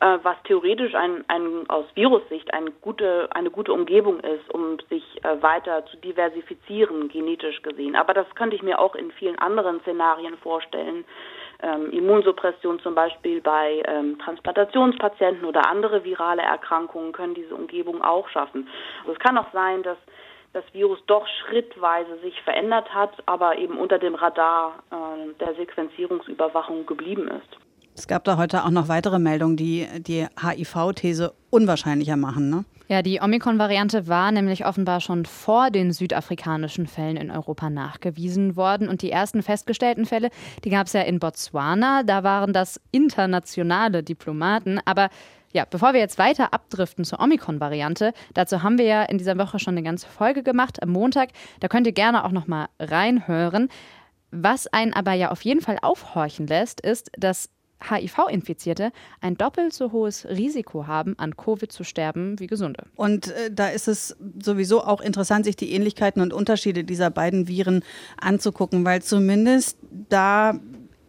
äh, 0.00 0.18
was 0.22 0.36
theoretisch 0.44 0.94
ein, 0.94 1.24
ein, 1.26 1.68
aus 1.68 1.86
Virussicht 1.94 2.52
eine 2.54 2.70
gute, 2.70 3.28
eine 3.32 3.50
gute 3.50 3.72
Umgebung 3.72 4.20
ist, 4.20 4.48
um 4.54 4.78
sich 4.88 5.02
äh, 5.24 5.42
weiter 5.42 5.84
zu 5.86 5.96
diversifizieren, 5.96 7.08
genetisch 7.08 7.60
gesehen. 7.62 7.96
Aber 7.96 8.14
das 8.14 8.26
könnte 8.36 8.54
ich 8.54 8.62
mir 8.62 8.78
auch 8.78 8.94
in 8.94 9.10
vielen 9.12 9.38
anderen 9.38 9.80
Szenarien 9.80 10.36
vorstellen. 10.38 11.04
Ähm, 11.60 11.90
Immunsuppression 11.90 12.78
zum 12.78 12.94
Beispiel 12.94 13.40
bei 13.40 13.82
ähm, 13.88 14.16
Transplantationspatienten 14.20 15.44
oder 15.44 15.68
andere 15.68 16.04
virale 16.04 16.42
Erkrankungen 16.42 17.10
können 17.10 17.34
diese 17.34 17.56
Umgebung 17.56 18.00
auch 18.00 18.28
schaffen. 18.28 18.68
Also 19.00 19.14
es 19.14 19.18
kann 19.18 19.36
auch 19.36 19.50
sein, 19.52 19.82
dass 19.82 19.98
das 20.52 20.64
Virus 20.72 20.98
doch 21.06 21.26
schrittweise 21.26 22.18
sich 22.22 22.40
verändert 22.42 22.92
hat, 22.94 23.10
aber 23.26 23.58
eben 23.58 23.78
unter 23.78 23.98
dem 23.98 24.14
Radar 24.14 24.82
äh, 24.90 25.34
der 25.40 25.54
Sequenzierungsüberwachung 25.54 26.86
geblieben 26.86 27.28
ist. 27.28 27.58
Es 27.94 28.06
gab 28.06 28.22
da 28.24 28.36
heute 28.36 28.64
auch 28.64 28.70
noch 28.70 28.88
weitere 28.88 29.18
Meldungen, 29.18 29.56
die 29.56 29.88
die 29.98 30.24
HIV-These 30.40 31.34
unwahrscheinlicher 31.50 32.16
machen, 32.16 32.48
ne? 32.48 32.64
Ja, 32.90 33.02
die 33.02 33.20
Omikron-Variante 33.20 34.08
war 34.08 34.32
nämlich 34.32 34.64
offenbar 34.64 35.02
schon 35.02 35.26
vor 35.26 35.70
den 35.70 35.92
südafrikanischen 35.92 36.86
Fällen 36.86 37.18
in 37.18 37.30
Europa 37.30 37.68
nachgewiesen 37.68 38.56
worden. 38.56 38.88
Und 38.88 39.02
die 39.02 39.10
ersten 39.10 39.42
festgestellten 39.42 40.06
Fälle, 40.06 40.30
die 40.64 40.70
gab 40.70 40.86
es 40.86 40.94
ja 40.94 41.02
in 41.02 41.18
Botswana. 41.18 42.02
Da 42.02 42.24
waren 42.24 42.54
das 42.54 42.80
internationale 42.90 44.02
Diplomaten. 44.02 44.80
Aber 44.86 45.10
ja, 45.52 45.64
bevor 45.64 45.92
wir 45.92 46.00
jetzt 46.00 46.18
weiter 46.18 46.52
abdriften 46.52 47.04
zur 47.04 47.20
Omikron-Variante, 47.20 48.12
dazu 48.34 48.62
haben 48.62 48.78
wir 48.78 48.84
ja 48.84 49.02
in 49.04 49.18
dieser 49.18 49.38
Woche 49.38 49.58
schon 49.58 49.74
eine 49.74 49.82
ganze 49.82 50.06
Folge 50.06 50.42
gemacht 50.42 50.82
am 50.82 50.90
Montag. 50.90 51.30
Da 51.60 51.68
könnt 51.68 51.86
ihr 51.86 51.92
gerne 51.92 52.24
auch 52.24 52.32
noch 52.32 52.46
mal 52.46 52.68
reinhören. 52.78 53.68
Was 54.30 54.66
einen 54.66 54.92
aber 54.92 55.14
ja 55.14 55.30
auf 55.30 55.42
jeden 55.42 55.60
Fall 55.60 55.78
aufhorchen 55.80 56.46
lässt, 56.46 56.80
ist, 56.82 57.10
dass 57.16 57.48
HIV-Infizierte 57.80 58.90
ein 59.20 59.36
doppelt 59.36 59.72
so 59.72 59.92
hohes 59.92 60.26
Risiko 60.26 60.86
haben, 60.86 61.18
an 61.18 61.36
Covid 61.36 61.70
zu 61.70 61.84
sterben 61.84 62.38
wie 62.40 62.46
Gesunde. 62.46 62.84
Und 62.96 63.28
äh, 63.28 63.50
da 63.52 63.68
ist 63.68 63.88
es 63.88 64.16
sowieso 64.42 64.82
auch 64.82 65.00
interessant, 65.00 65.44
sich 65.44 65.56
die 65.56 65.72
Ähnlichkeiten 65.72 66.20
und 66.20 66.32
Unterschiede 66.32 66.84
dieser 66.84 67.10
beiden 67.10 67.46
Viren 67.46 67.84
anzugucken, 68.20 68.84
weil 68.84 69.02
zumindest 69.02 69.78
da 70.08 70.58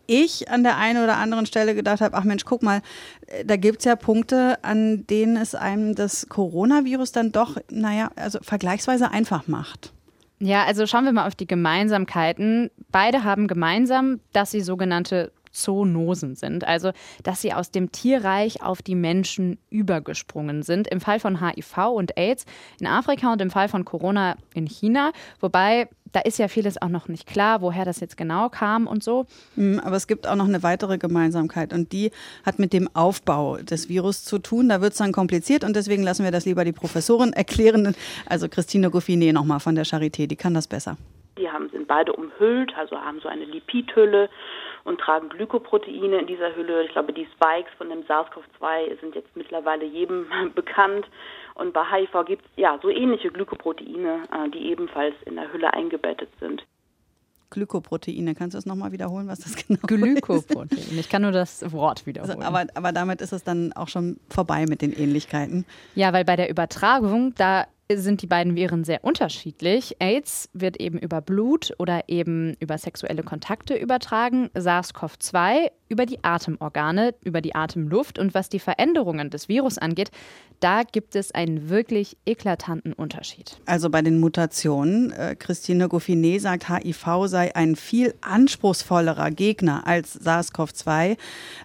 ich 0.10 0.50
an 0.50 0.64
der 0.64 0.78
einen 0.78 1.04
oder 1.04 1.18
anderen 1.18 1.46
Stelle 1.46 1.76
gedacht 1.76 2.02
habe, 2.02 2.18
ach 2.18 2.24
Mensch, 2.24 2.44
guck 2.46 2.64
mal, 2.64 2.82
äh, 3.28 3.46
da 3.46 3.56
gibt 3.56 3.80
es 3.80 3.86
ja 3.86 3.96
Punkte, 3.96 4.58
an 4.64 5.06
denen 5.08 5.38
es 5.38 5.56
einem 5.56 5.96
das 5.96 6.28
Coronavirus 6.28 7.12
dann 7.12 7.32
doch, 7.32 7.58
naja, 7.70 8.12
also 8.16 8.40
vergleichsweise 8.42 9.12
einfach 9.12 9.48
macht. 9.48 9.94
Ja, 10.42 10.64
also 10.64 10.88
schauen 10.88 11.06
wir 11.06 11.12
mal 11.12 11.28
auf 11.28 11.36
die 11.36 11.48
Gemeinsamkeiten. 11.48 12.72
Beide 12.92 13.26
haben 13.26 13.48
gemeinsam, 13.48 14.22
dass 14.32 14.52
sie 14.52 14.62
sogenannte 14.62 15.34
Zoonosen 15.52 16.36
sind, 16.36 16.66
also 16.66 16.92
dass 17.24 17.42
sie 17.42 17.54
aus 17.54 17.72
dem 17.72 17.92
Tierreich 17.92 18.64
auf 18.64 18.82
die 18.82 18.96
Menschen 18.96 19.58
übergesprungen 19.70 20.64
sind. 20.64 20.88
Im 20.88 21.02
Fall 21.02 21.20
von 21.20 21.46
HIV 21.46 21.78
und 21.90 22.18
AIDS 22.18 22.46
in 22.80 22.88
Afrika 22.88 23.32
und 23.34 23.42
im 23.42 23.50
Fall 23.50 23.70
von 23.70 23.86
Corona 23.86 24.36
in 24.54 24.68
China, 24.68 25.12
wobei 25.40 25.88
da 26.12 26.22
ist 26.22 26.40
ja 26.40 26.48
vieles 26.48 26.82
auch 26.82 26.90
noch 26.90 27.08
nicht 27.08 27.28
klar, 27.28 27.62
woher 27.62 27.86
das 27.86 28.00
jetzt 28.00 28.18
genau 28.18 28.50
kam 28.50 28.88
und 28.88 29.04
so. 29.04 29.26
Aber 29.84 29.96
es 29.96 30.08
gibt 30.08 30.28
auch 30.28 30.36
noch 30.36 30.48
eine 30.48 30.64
weitere 30.64 30.98
Gemeinsamkeit 30.98 31.74
und 31.74 31.92
die 31.92 32.12
hat 32.46 32.60
mit 32.60 32.74
dem 32.74 32.90
Aufbau 32.96 33.58
des 33.58 33.90
Virus 33.90 34.24
zu 34.24 34.40
tun. 34.40 34.70
Da 34.70 34.82
wird 34.82 34.94
es 34.94 34.98
dann 34.98 35.12
kompliziert 35.12 35.64
und 35.64 35.76
deswegen 35.76 36.04
lassen 36.04 36.24
wir 36.24 36.32
das 36.32 36.46
lieber 36.46 36.66
die 36.66 36.72
Professorin 36.72 37.34
erklären. 37.34 37.96
Also 38.26 38.50
Christine 38.50 38.90
Goffinet 38.90 39.34
nochmal 39.34 39.60
von 39.60 39.76
der 39.76 39.86
Charité, 39.86 40.28
die 40.28 40.36
kann 40.36 40.54
das 40.54 40.68
besser. 40.68 40.98
Die 41.38 41.50
haben, 41.50 41.70
sind 41.70 41.88
beide 41.88 42.12
umhüllt, 42.14 42.74
also 42.78 42.98
haben 42.98 43.20
so 43.22 43.30
eine 43.30 43.46
Lipidhülle 43.46 44.30
und 44.84 45.00
tragen 45.00 45.30
Glykoproteine 45.30 46.20
in 46.20 46.28
dieser 46.28 46.56
Hülle. 46.56 46.84
Ich 46.84 46.92
glaube, 46.92 47.14
die 47.14 47.28
Spikes 47.34 47.72
von 47.78 47.90
dem 47.90 48.04
SARS-CoV-2 48.04 49.00
sind 49.02 49.16
jetzt 49.16 49.36
mittlerweile 49.36 49.86
jedem 49.86 50.28
bekannt. 50.56 51.06
Und 51.56 51.74
bei 51.74 51.84
HIV 51.84 52.26
gibt 52.26 52.46
es 52.46 52.52
ja 52.56 52.80
so 52.82 52.90
ähnliche 52.90 53.32
Glykoproteine, 53.32 54.24
äh, 54.32 54.50
die 54.50 54.70
ebenfalls 54.72 55.16
in 55.26 55.36
der 55.36 55.52
Hülle 55.52 55.74
eingebettet 55.74 56.30
sind. 56.40 56.64
Glykoproteine. 57.50 58.36
Kannst 58.36 58.54
du 58.54 58.58
das 58.58 58.66
nochmal 58.66 58.92
wiederholen, 58.92 59.28
was 59.28 59.40
das 59.40 59.56
genau 59.68 59.80
Glykoprotein. 59.84 60.78
ist? 60.78 60.94
Ich 60.94 61.10
kann 61.10 61.24
nur 61.24 61.32
das 61.32 61.72
Wort 61.72 62.06
wiederholen. 62.06 62.42
Also, 62.42 62.48
aber, 62.48 62.68
aber 62.76 62.92
damit 62.92 63.22
ist 63.22 63.34
es 63.34 63.44
dann 63.44 63.74
auch 63.74 63.88
schon 63.88 64.20
vorbei 64.30 64.66
mit 64.68 64.82
den 64.82 64.94
Ähnlichkeiten. 64.94 65.66
Ja, 65.96 66.14
weil 66.14 66.26
bei 66.26 66.36
der 66.36 66.50
Übertragung, 66.50 67.34
da 67.36 67.66
sind 67.98 68.22
die 68.22 68.28
beiden 68.28 68.56
Viren 68.56 68.84
sehr 68.84 69.04
unterschiedlich. 69.04 69.96
AIDS 70.00 70.50
wird 70.54 70.80
eben 70.80 71.00
über 71.00 71.22
Blut 71.22 71.74
oder 71.80 72.04
eben 72.08 72.56
über 72.60 72.78
sexuelle 72.78 73.24
Kontakte 73.24 73.76
übertragen, 73.76 74.50
SARS-CoV-2 74.54 75.72
über 75.88 76.06
die 76.06 76.24
Atemorgane, 76.24 77.16
über 77.24 77.42
die 77.42 77.56
Atemluft. 77.56 78.20
Und 78.20 78.36
was 78.36 78.48
die 78.48 78.60
Veränderungen 78.60 79.32
des 79.32 79.50
Virus 79.50 79.80
angeht, 79.80 80.12
da 80.60 80.84
gibt 80.84 81.16
es 81.16 81.32
einen 81.32 81.70
wirklich 81.70 82.16
eklatanten 82.28 82.94
Unterschied. 82.94 83.58
Also 83.66 83.90
bei 83.90 84.04
den 84.04 84.20
Mutationen, 84.20 85.12
äh, 85.12 85.36
Christine 85.36 85.90
Goffinet 85.90 86.42
sagt, 86.42 86.70
HIV 86.70 87.26
sei 87.26 87.56
ein 87.56 87.76
viel 87.76 88.14
anspruchsvollerer 88.22 89.32
Gegner 89.32 89.88
als 89.88 90.20
SARS-CoV-2, 90.24 91.18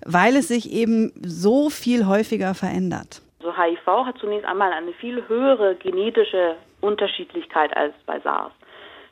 weil 0.06 0.36
es 0.36 0.48
sich 0.48 0.72
eben 0.72 1.12
so 1.22 1.68
viel 1.68 2.06
häufiger 2.06 2.54
verändert. 2.54 3.20
Also 3.44 3.58
HIV 3.58 4.06
hat 4.06 4.16
zunächst 4.16 4.46
einmal 4.46 4.72
eine 4.72 4.94
viel 4.94 5.28
höhere 5.28 5.74
genetische 5.74 6.56
Unterschiedlichkeit 6.80 7.76
als 7.76 7.92
bei 8.06 8.18
SARS. 8.20 8.52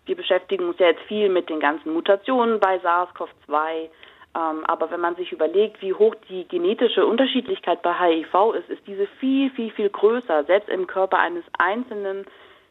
Wir 0.06 0.16
beschäftigen 0.16 0.64
uns 0.64 0.78
ja 0.78 0.86
jetzt 0.86 1.02
viel 1.02 1.28
mit 1.28 1.50
den 1.50 1.60
ganzen 1.60 1.92
Mutationen 1.92 2.58
bei 2.58 2.78
SARS-CoV-2, 2.78 3.90
Ähm, 4.34 4.64
aber 4.64 4.90
wenn 4.90 5.02
man 5.02 5.14
sich 5.16 5.30
überlegt, 5.30 5.82
wie 5.82 5.92
hoch 5.92 6.14
die 6.30 6.48
genetische 6.48 7.04
Unterschiedlichkeit 7.04 7.82
bei 7.82 7.92
HIV 7.92 8.54
ist, 8.54 8.70
ist 8.70 8.80
diese 8.86 9.06
viel, 9.20 9.50
viel, 9.50 9.70
viel 9.70 9.90
größer. 9.90 10.44
Selbst 10.44 10.70
im 10.70 10.86
Körper 10.86 11.18
eines 11.18 11.44
einzelnen 11.58 12.24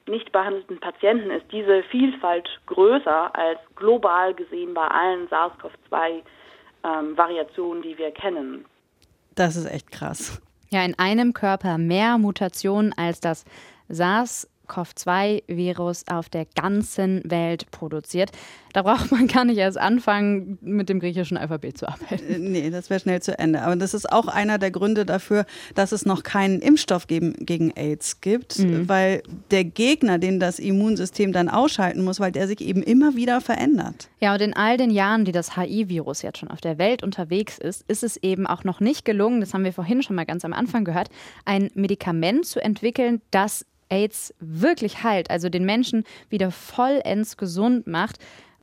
nicht 0.08 0.32
behandelten 0.32 0.80
Patienten 0.80 1.30
ist 1.30 1.46
diese 1.51 1.84
Vielfalt 1.84 2.50
größer 2.65 3.36
als 3.36 3.60
global 3.75 4.34
gesehen 4.34 4.74
bei 4.74 4.88
allen 4.88 5.27
SARS-CoV-2-Variationen, 5.27 7.84
ähm, 7.84 7.88
die 7.88 8.00
wir 8.00 8.10
kennen. 8.10 8.65
Das 9.36 9.56
ist 9.56 9.72
echt 9.72 9.91
krass. 9.91 10.41
Ja, 10.72 10.84
in 10.86 10.98
einem 10.98 11.34
Körper 11.34 11.78
mehr 11.78 12.18
Mutationen 12.18 12.94
als 12.94 13.20
das 13.20 13.44
SARS 13.90 14.48
SARS-CoV-2-Virus 14.72 16.06
auf 16.08 16.30
der 16.30 16.46
ganzen 16.46 17.22
Welt 17.30 17.70
produziert. 17.72 18.32
Da 18.74 18.84
braucht 18.84 19.12
man 19.12 19.28
gar 19.28 19.46
nicht 19.46 19.58
erst 19.58 19.78
anfangen, 19.78 20.58
mit 20.62 20.90
dem 20.90 21.00
griechischen 21.00 21.38
Alphabet 21.38 21.78
zu 21.78 21.88
arbeiten. 21.88 22.30
Äh, 22.30 22.40
nee, 22.40 22.70
das 22.70 22.90
wäre 22.90 23.00
schnell 23.00 23.22
zu 23.22 23.38
Ende. 23.38 23.62
Aber 23.62 23.75
das 23.75 23.94
ist 23.94 24.12
auch 24.12 24.28
einer 24.28 24.58
der 24.58 24.72
Gründe 24.72 25.06
dafür, 25.06 25.46
dass 25.75 25.92
es 25.92 26.06
noch 26.06 26.24
keinen 26.24 26.60
Impfstoff 26.60 27.08
gegen, 27.08 27.34
gegen 27.46 27.72
AIDS 27.72 28.22
gibt, 28.22 28.60
mhm. 28.60 28.88
weil 28.88 29.24
der 29.51 29.66
Gegner, 29.66 30.18
den 30.20 30.40
das 30.40 30.60
Immunsystem 30.60 31.34
dann 31.34 31.50
ausschalten 31.50 32.04
muss, 32.04 32.20
weil 32.20 32.32
der 32.32 32.48
sich 32.48 32.62
eben 32.62 32.84
immer 32.84 33.16
wieder 33.16 33.42
verändert. 33.42 34.10
Ja, 34.20 34.34
und 34.34 34.42
in 34.42 34.56
all 34.56 34.78
den 34.78 34.92
Jahren, 34.92 35.25
die 35.25 35.32
das 35.32 35.58
HIV-Virus 35.58 36.22
jetzt 36.22 36.40
schon 36.40 36.50
auf 36.50 36.62
der 36.62 36.78
Welt 36.78 37.04
unterwegs 37.04 37.58
ist, 37.58 37.84
ist 37.88 38.04
es 38.04 38.18
eben 38.18 38.48
auch 38.48 38.63
noch 38.63 38.80
nicht 38.80 39.04
gelungen, 39.04 39.42
das 39.42 39.54
haben 39.54 39.63
wir 39.63 39.74
vorhin 39.74 40.04
schon 40.04 40.16
mal 40.16 40.25
ganz 40.25 40.46
am 40.46 40.54
Anfang 40.54 40.86
gehört, 40.86 41.10
ein 41.46 41.70
Medikament 41.74 42.46
zu 42.46 42.63
entwickeln, 42.63 43.22
das 43.32 43.66
AIDS 43.91 44.33
wirklich 44.39 45.03
heilt, 45.03 45.29
also 45.29 45.50
den 45.50 45.65
Menschen 45.65 46.03
wieder 46.29 46.50
vollends 46.50 47.38
gesund 47.38 47.86
macht. 47.86 48.17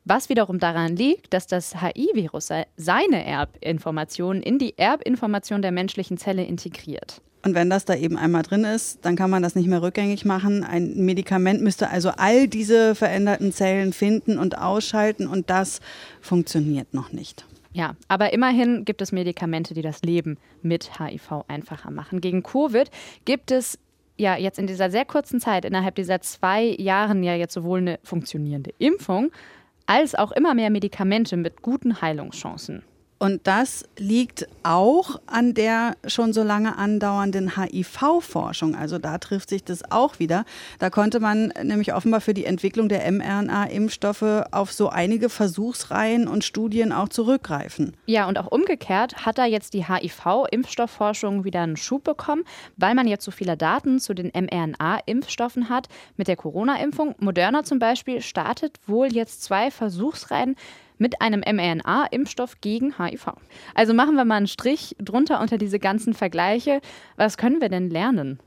Was 0.05 0.29
wiederum 0.29 0.59
daran 0.59 0.95
liegt, 0.95 1.33
dass 1.33 1.45
das 1.45 1.81
HIV-Virus 1.81 2.49
seine 2.77 3.25
Erbinformationen 3.25 4.41
in 4.41 4.57
die 4.57 4.77
Erbinformation 4.77 5.61
der 5.61 5.71
menschlichen 5.71 6.17
Zelle 6.17 6.43
integriert. 6.43 7.21
Und 7.45 7.55
wenn 7.55 7.69
das 7.69 7.85
da 7.85 7.95
eben 7.95 8.17
einmal 8.17 8.43
drin 8.43 8.65
ist, 8.65 9.05
dann 9.05 9.15
kann 9.15 9.29
man 9.29 9.41
das 9.41 9.55
nicht 9.55 9.67
mehr 9.67 9.81
rückgängig 9.81 10.25
machen. 10.25 10.63
Ein 10.63 11.05
Medikament 11.05 11.61
müsste 11.61 11.89
also 11.89 12.09
all 12.17 12.47
diese 12.47 12.95
veränderten 12.95 13.53
Zellen 13.53 13.93
finden 13.93 14.37
und 14.37 14.57
ausschalten 14.57 15.27
und 15.27 15.49
das 15.49 15.79
funktioniert 16.21 16.93
noch 16.93 17.13
nicht. 17.13 17.45
Ja, 17.71 17.95
aber 18.07 18.33
immerhin 18.33 18.83
gibt 18.83 19.01
es 19.01 19.11
Medikamente, 19.11 19.73
die 19.73 19.83
das 19.83 20.01
Leben 20.01 20.37
mit 20.61 20.99
HIV 20.99 21.45
einfacher 21.47 21.91
machen. 21.91 22.19
Gegen 22.19 22.43
Covid 22.43 22.89
gibt 23.25 23.51
es 23.51 23.77
ja 24.19 24.35
jetzt 24.35 24.59
in 24.59 24.67
dieser 24.67 24.91
sehr 24.91 25.05
kurzen 25.05 25.39
Zeit, 25.39 25.65
innerhalb 25.65 25.95
dieser 25.95 26.21
zwei 26.21 26.75
Jahren 26.77 27.23
ja 27.23 27.35
jetzt 27.35 27.53
sowohl 27.53 27.79
eine 27.79 27.99
funktionierende 28.03 28.71
Impfung 28.77 29.31
als 29.85 30.13
auch 30.13 30.31
immer 30.31 30.53
mehr 30.53 30.69
Medikamente 30.69 31.35
mit 31.35 31.63
guten 31.63 32.01
Heilungschancen. 32.01 32.83
Und 33.19 33.47
das 33.47 33.83
liegt 33.97 34.47
auch 34.63 35.19
an 35.27 35.53
der 35.53 35.97
schon 36.07 36.31
so 36.31 36.41
lange 36.41 36.77
andauernden 36.77 37.57
HIV-Forschung. 37.57 38.75
Also 38.75 38.97
da 38.97 39.17
trifft 39.17 39.49
sich 39.49 39.63
das 39.65 39.91
auch 39.91 40.19
wieder. 40.19 40.45
Da 40.79 40.89
konnte 40.89 41.19
man 41.19 41.51
nämlich 41.61 41.93
offenbar 41.93 42.21
für 42.21 42.33
die 42.33 42.45
Entwicklung 42.45 42.87
der 42.87 43.11
mRNA-Impfstoffe 43.11 44.45
auf 44.51 44.71
so 44.71 44.87
einige 44.87 45.27
Versuchsreihen 45.29 46.29
und 46.29 46.45
Studien 46.45 46.93
auch 46.93 47.09
zurückgreifen. 47.09 47.97
Ja, 48.05 48.25
und 48.25 48.37
auch 48.37 48.47
umgekehrt 48.47 49.25
hat 49.25 49.37
da 49.37 49.45
jetzt 49.45 49.73
die 49.73 49.85
HIV-Impfstoffforschung 49.85 51.43
wieder 51.43 51.61
einen 51.61 51.75
Schub 51.75 52.05
bekommen, 52.05 52.45
weil 52.77 52.95
man 52.95 53.07
jetzt 53.07 53.25
so 53.25 53.31
viele 53.31 53.57
Daten 53.57 53.99
zu 53.99 54.13
den 54.13 54.31
mRNA-Impfstoffen 54.33 55.67
hat. 55.67 55.89
Mit 56.15 56.29
der 56.29 56.37
Corona-Impfung, 56.37 57.15
Moderna 57.19 57.63
zum 57.63 57.79
Beispiel, 57.79 58.21
startet 58.21 58.77
wohl 58.87 59.11
jetzt 59.11 59.43
zwei 59.43 59.71
Versuchsreihen 59.71 60.55
mit 60.99 61.21
einem 61.21 61.41
mRNA-Impfstoff 61.41 62.61
gegen 62.61 62.97
HIV. 62.97 63.33
Also 63.73 63.95
machen 63.95 64.15
wir 64.15 64.25
mal 64.25 64.35
einen 64.35 64.47
Strich 64.47 64.95
drunter 64.99 65.41
unter 65.41 65.57
diese 65.57 65.79
ganzen 65.79 66.13
Vergleiche. 66.13 66.81
Was 67.15 67.37
können 67.37 67.61
wir 67.61 67.69
denn 67.69 67.89
lernen? 67.89 68.39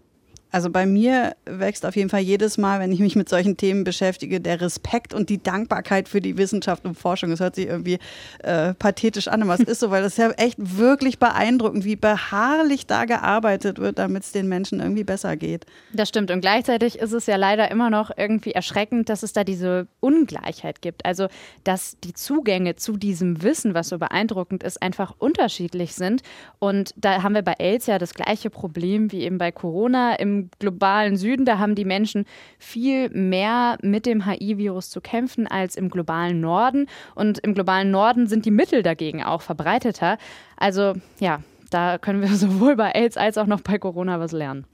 Also 0.52 0.68
bei 0.68 0.84
mir 0.84 1.34
wächst 1.46 1.86
auf 1.86 1.96
jeden 1.96 2.10
Fall 2.10 2.20
jedes 2.20 2.58
Mal, 2.58 2.78
wenn 2.78 2.92
ich 2.92 3.00
mich 3.00 3.16
mit 3.16 3.26
solchen 3.26 3.56
Themen 3.56 3.84
beschäftige, 3.84 4.38
der 4.38 4.60
Respekt 4.60 5.14
und 5.14 5.30
die 5.30 5.42
Dankbarkeit 5.42 6.10
für 6.10 6.20
die 6.20 6.36
Wissenschaft 6.36 6.84
und 6.84 6.94
Forschung. 6.94 7.30
Das 7.30 7.40
hört 7.40 7.54
sich 7.54 7.66
irgendwie 7.66 7.98
äh, 8.42 8.74
pathetisch 8.74 9.28
an, 9.28 9.42
aber 9.42 9.54
es 9.54 9.60
ist 9.60 9.80
so, 9.80 9.90
weil 9.90 10.02
das 10.02 10.18
ja 10.18 10.30
echt 10.32 10.58
wirklich 10.58 11.18
beeindruckend, 11.18 11.86
wie 11.86 11.96
beharrlich 11.96 12.86
da 12.86 13.06
gearbeitet 13.06 13.78
wird, 13.78 13.98
damit 13.98 14.24
es 14.24 14.32
den 14.32 14.46
Menschen 14.46 14.80
irgendwie 14.80 15.04
besser 15.04 15.38
geht. 15.38 15.64
Das 15.94 16.10
stimmt. 16.10 16.30
Und 16.30 16.42
gleichzeitig 16.42 16.98
ist 16.98 17.12
es 17.12 17.24
ja 17.24 17.36
leider 17.36 17.70
immer 17.70 17.88
noch 17.88 18.10
irgendwie 18.14 18.52
erschreckend, 18.52 19.08
dass 19.08 19.22
es 19.22 19.32
da 19.32 19.44
diese 19.44 19.86
Ungleichheit 20.00 20.82
gibt. 20.82 21.06
Also, 21.06 21.28
dass 21.64 21.96
die 22.04 22.12
Zugänge 22.12 22.76
zu 22.76 22.98
diesem 22.98 23.42
Wissen, 23.42 23.72
was 23.72 23.88
so 23.88 23.98
beeindruckend 23.98 24.62
ist, 24.62 24.82
einfach 24.82 25.14
unterschiedlich 25.18 25.94
sind. 25.94 26.22
Und 26.58 26.92
da 26.98 27.22
haben 27.22 27.34
wir 27.34 27.42
bei 27.42 27.54
AIDS 27.58 27.86
ja 27.86 27.98
das 27.98 28.12
gleiche 28.12 28.50
Problem 28.50 29.12
wie 29.12 29.22
eben 29.22 29.38
bei 29.38 29.50
Corona. 29.50 30.14
Im 30.16 30.41
globalen 30.58 31.16
Süden, 31.16 31.44
da 31.44 31.58
haben 31.58 31.74
die 31.74 31.84
Menschen 31.84 32.24
viel 32.58 33.08
mehr 33.10 33.78
mit 33.82 34.06
dem 34.06 34.26
HIV-Virus 34.26 34.90
zu 34.90 35.00
kämpfen 35.00 35.46
als 35.46 35.76
im 35.76 35.90
globalen 35.90 36.40
Norden. 36.40 36.86
Und 37.14 37.38
im 37.38 37.54
globalen 37.54 37.90
Norden 37.90 38.26
sind 38.26 38.44
die 38.44 38.50
Mittel 38.50 38.82
dagegen 38.82 39.22
auch 39.22 39.42
verbreiteter. 39.42 40.18
Also 40.56 40.94
ja, 41.18 41.40
da 41.72 41.98
können 41.98 42.20
wir 42.20 42.28
sowohl 42.36 42.76
bei 42.76 42.92
AIDS 42.92 43.16
als 43.16 43.38
auch 43.38 43.46
noch 43.46 43.60
bei 43.60 43.78
Corona 43.78 44.20
was 44.20 44.32
lernen. 44.32 44.64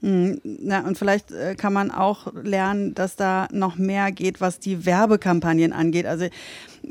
Ja, 0.43 0.81
und 0.81 0.97
vielleicht 0.97 1.31
äh, 1.31 1.55
kann 1.55 1.73
man 1.73 1.91
auch 1.91 2.33
lernen, 2.43 2.93
dass 2.93 3.15
da 3.15 3.47
noch 3.51 3.77
mehr 3.77 4.11
geht, 4.11 4.41
was 4.41 4.59
die 4.59 4.85
Werbekampagnen 4.85 5.73
angeht. 5.73 6.05
Also 6.05 6.27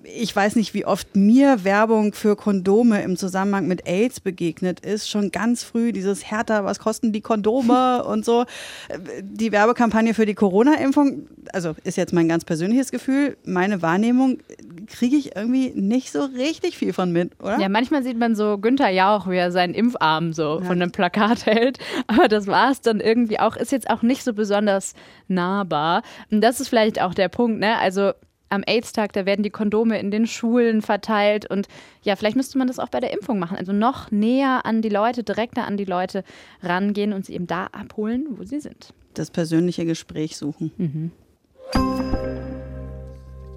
ich 0.05 0.35
weiß 0.35 0.57
nicht, 0.57 0.75
wie 0.75 0.85
oft 0.85 1.17
mir 1.17 1.65
Werbung 1.65 2.13
für 2.13 2.37
Kondome 2.37 3.03
im 3.03 3.17
Zusammenhang 3.17 3.67
mit 3.67 3.87
AIDS 3.87 4.21
begegnet 4.21 4.81
ist. 4.81 5.09
Schon 5.09 5.31
ganz 5.31 5.63
früh 5.63 5.93
dieses 5.93 6.25
Härter, 6.25 6.65
was 6.65 6.79
kosten 6.79 7.13
die 7.13 7.21
Kondome 7.21 8.05
und 8.09 8.25
so. 8.25 8.45
Die 9.23 9.53
Werbekampagne 9.53 10.15
für 10.15 10.27
die 10.27 10.35
Corona-Impfung, 10.35 11.29
also 11.53 11.75
ist 11.85 11.97
jetzt 11.97 12.13
mein 12.13 12.29
ganz 12.29 12.45
persönliches 12.45 12.91
Gefühl, 12.91 13.37
meine 13.45 13.83
Wahrnehmung, 13.83 14.39
kriege 14.87 15.17
ich 15.17 15.37
irgendwie 15.37 15.73
nicht 15.75 16.13
so 16.13 16.25
richtig 16.25 16.77
viel 16.77 16.93
von 16.93 17.13
mit, 17.13 17.39
oder? 17.41 17.59
Ja, 17.59 17.69
manchmal 17.69 18.03
sieht 18.03 18.19
man 18.19 18.35
so 18.35 18.59
Günther 18.59 18.91
Jauch, 18.91 19.29
wie 19.29 19.37
er 19.37 19.53
seinen 19.53 19.75
Impfarm 19.75 20.33
so 20.33 20.61
ja. 20.61 20.65
von 20.65 20.81
einem 20.81 20.93
Plakat 20.93 21.47
hält. 21.47 21.79
Aber 22.07 22.29
das 22.29 22.47
war 22.47 22.71
es 22.71 22.81
dann 22.81 23.01
irgendwie 23.01 23.39
auch, 23.39 23.57
ist 23.57 23.73
jetzt 23.73 23.91
auch 23.91 24.03
nicht 24.03 24.25
so 24.25 24.33
besonders 24.33 24.95
nahbar. 25.29 26.03
Und 26.31 26.41
das 26.41 26.61
ist 26.61 26.69
vielleicht 26.69 27.01
auch 27.01 27.15
der 27.15 27.29
Punkt, 27.29 27.61
ne? 27.61 27.79
Also 27.79 28.13
am 28.49 28.63
AIDS-Tag, 28.67 29.13
da 29.13 29.27
werden 29.27 29.43
die 29.43 29.51
Kondome 29.51 29.99
in 29.99 30.11
den 30.11 30.27
Schulen 30.27 30.83
verteilt 30.83 31.51
und 31.51 31.69
ja, 32.03 32.17
vielleicht 32.17 32.37
müsste 32.37 32.59
man 32.59 32.69
das 32.69 32.79
auch 32.79 32.89
bei 32.89 33.01
der 33.01 33.13
Impfung 33.13 33.39
machen. 33.39 33.57
Also 33.57 33.73
noch 33.73 34.11
näher 34.11 34.65
an 34.65 34.83
die 34.83 34.89
Leute, 34.89 35.23
direkter 35.23 35.67
an 35.67 35.77
die 35.77 35.85
Leute 35.85 36.25
rangehen 36.63 37.13
und 37.13 37.27
sie 37.27 37.35
eben 37.35 37.47
da 37.47 37.67
abholen, 37.67 38.27
wo 38.31 38.45
sie 38.45 38.61
sind. 38.61 38.93
Das 39.15 39.31
persönliche 39.31 39.85
Gespräch 39.85 40.37
suchen. 40.37 40.73
Mhm. 40.77 42.28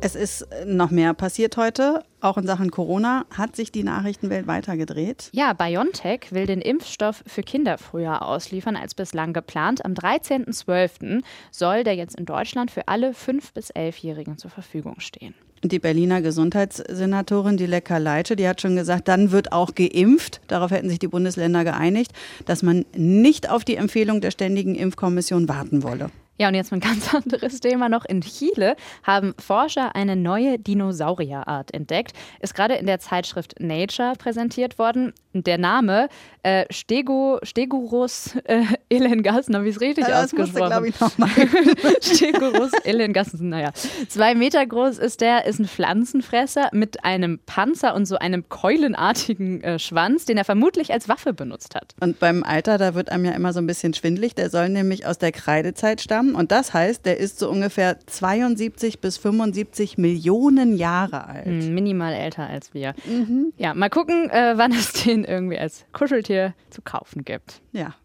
Es 0.03 0.15
ist 0.15 0.47
noch 0.65 0.89
mehr 0.89 1.13
passiert 1.13 1.57
heute. 1.57 2.03
Auch 2.21 2.37
in 2.37 2.47
Sachen 2.47 2.71
Corona 2.71 3.25
hat 3.29 3.55
sich 3.55 3.71
die 3.71 3.83
Nachrichtenwelt 3.83 4.47
weitergedreht. 4.47 5.29
Ja, 5.31 5.53
BioNTech 5.53 6.31
will 6.31 6.47
den 6.47 6.59
Impfstoff 6.59 7.23
für 7.27 7.43
Kinder 7.43 7.77
früher 7.77 8.23
ausliefern 8.23 8.75
als 8.75 8.95
bislang 8.95 9.31
geplant. 9.31 9.85
Am 9.85 9.93
13.12. 9.93 11.21
soll 11.51 11.83
der 11.83 11.95
jetzt 11.95 12.15
in 12.15 12.25
Deutschland 12.25 12.71
für 12.71 12.87
alle 12.87 13.11
5- 13.11 13.53
bis 13.53 13.71
11-Jährigen 13.71 14.39
zur 14.39 14.49
Verfügung 14.49 14.99
stehen. 14.99 15.35
Die 15.63 15.77
Berliner 15.77 16.23
Gesundheitssenatorin 16.23 17.57
Dileka 17.57 17.97
Leitsche, 17.97 18.35
die 18.35 18.47
hat 18.47 18.59
schon 18.59 18.75
gesagt, 18.75 19.07
dann 19.07 19.29
wird 19.29 19.51
auch 19.51 19.75
geimpft. 19.75 20.41
Darauf 20.47 20.71
hätten 20.71 20.89
sich 20.89 20.97
die 20.97 21.07
Bundesländer 21.07 21.63
geeinigt, 21.63 22.11
dass 22.45 22.63
man 22.63 22.85
nicht 22.95 23.51
auf 23.51 23.63
die 23.63 23.75
Empfehlung 23.75 24.21
der 24.21 24.31
Ständigen 24.31 24.73
Impfkommission 24.73 25.47
warten 25.47 25.83
wolle. 25.83 26.09
Ja, 26.41 26.47
und 26.47 26.55
jetzt 26.55 26.73
ein 26.73 26.79
ganz 26.79 27.13
anderes 27.13 27.59
Thema 27.59 27.87
noch. 27.87 28.03
In 28.03 28.21
Chile 28.21 28.75
haben 29.03 29.35
Forscher 29.37 29.95
eine 29.95 30.15
neue 30.15 30.57
Dinosaurierart 30.57 31.71
entdeckt. 31.71 32.13
Ist 32.39 32.55
gerade 32.55 32.73
in 32.73 32.87
der 32.87 32.97
Zeitschrift 32.97 33.59
Nature 33.59 34.13
präsentiert 34.17 34.79
worden. 34.79 35.13
Der 35.33 35.59
Name 35.59 36.09
äh, 36.41 36.65
Stego, 36.71 37.37
Stegurus 37.43 38.35
äh, 38.45 38.63
Elengassen, 38.89 39.55
habe 39.55 39.69
ich 39.69 39.75
es 39.75 39.81
richtig 39.81 40.07
ja, 40.07 40.23
das 40.23 40.33
ausgesprochen? 40.33 40.65
glaube 40.65 40.89
ich, 40.89 40.99
nochmal. 40.99 41.29
Stegurus 42.01 42.71
Elengassen, 42.83 43.49
naja. 43.49 43.71
Zwei 44.09 44.33
Meter 44.33 44.65
groß 44.65 44.97
ist 44.97 45.21
der, 45.21 45.45
ist 45.45 45.59
ein 45.59 45.67
Pflanzenfresser 45.67 46.69
mit 46.73 47.05
einem 47.05 47.39
Panzer 47.45 47.93
und 47.93 48.07
so 48.07 48.17
einem 48.17 48.49
keulenartigen 48.49 49.61
äh, 49.61 49.77
Schwanz, 49.77 50.25
den 50.25 50.37
er 50.37 50.45
vermutlich 50.45 50.91
als 50.91 51.07
Waffe 51.07 51.33
benutzt 51.33 51.75
hat. 51.75 51.93
Und 51.99 52.19
beim 52.19 52.43
Alter, 52.43 52.79
da 52.79 52.95
wird 52.95 53.11
einem 53.11 53.25
ja 53.25 53.31
immer 53.33 53.53
so 53.53 53.59
ein 53.59 53.67
bisschen 53.67 53.93
schwindlig. 53.93 54.33
Der 54.33 54.49
soll 54.49 54.69
nämlich 54.69 55.05
aus 55.05 55.19
der 55.19 55.31
Kreidezeit 55.31 56.01
stammen. 56.01 56.30
Und 56.35 56.51
das 56.51 56.73
heißt, 56.73 57.05
der 57.05 57.17
ist 57.17 57.39
so 57.39 57.49
ungefähr 57.49 57.99
72 58.05 58.99
bis 58.99 59.17
75 59.17 59.97
Millionen 59.97 60.77
Jahre 60.77 61.27
alt. 61.27 61.45
Hm, 61.45 61.73
minimal 61.73 62.13
älter 62.13 62.47
als 62.47 62.73
wir. 62.73 62.93
Mhm. 63.05 63.53
Ja, 63.57 63.73
mal 63.73 63.89
gucken, 63.89 64.29
äh, 64.29 64.53
wann 64.57 64.71
es 64.71 64.93
den 64.93 65.23
irgendwie 65.23 65.57
als 65.57 65.85
Kuscheltier 65.93 66.53
zu 66.69 66.81
kaufen 66.81 67.23
gibt. 67.23 67.61
Ja. 67.71 67.95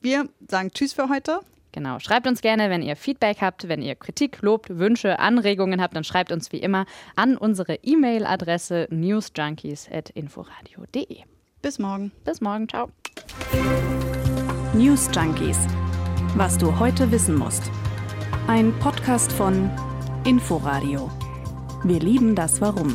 Wir 0.00 0.28
sagen 0.48 0.70
Tschüss 0.72 0.92
für 0.92 1.08
heute. 1.08 1.40
Genau. 1.72 1.98
Schreibt 1.98 2.26
uns 2.26 2.40
gerne, 2.40 2.70
wenn 2.70 2.80
ihr 2.80 2.96
Feedback 2.96 3.42
habt, 3.42 3.68
wenn 3.68 3.82
ihr 3.82 3.96
Kritik, 3.96 4.40
Lob, 4.40 4.66
Wünsche, 4.70 5.18
Anregungen 5.18 5.82
habt, 5.82 5.94
dann 5.94 6.04
schreibt 6.04 6.32
uns 6.32 6.50
wie 6.50 6.58
immer 6.58 6.86
an 7.16 7.36
unsere 7.36 7.74
E-Mail-Adresse 7.82 8.88
newsjunkies.inforadio.de. 8.90 11.18
Bis 11.60 11.78
morgen. 11.78 12.12
Bis 12.24 12.40
morgen. 12.40 12.66
Ciao. 12.66 12.88
News 14.72 15.10
Junkies. 15.14 15.58
Was 16.36 16.58
du 16.58 16.78
heute 16.78 17.10
wissen 17.10 17.34
musst. 17.34 17.62
Ein 18.46 18.78
Podcast 18.78 19.32
von 19.32 19.70
Inforadio. 20.26 21.10
Wir 21.82 21.98
lieben 21.98 22.34
das 22.34 22.60
Warum. 22.60 22.94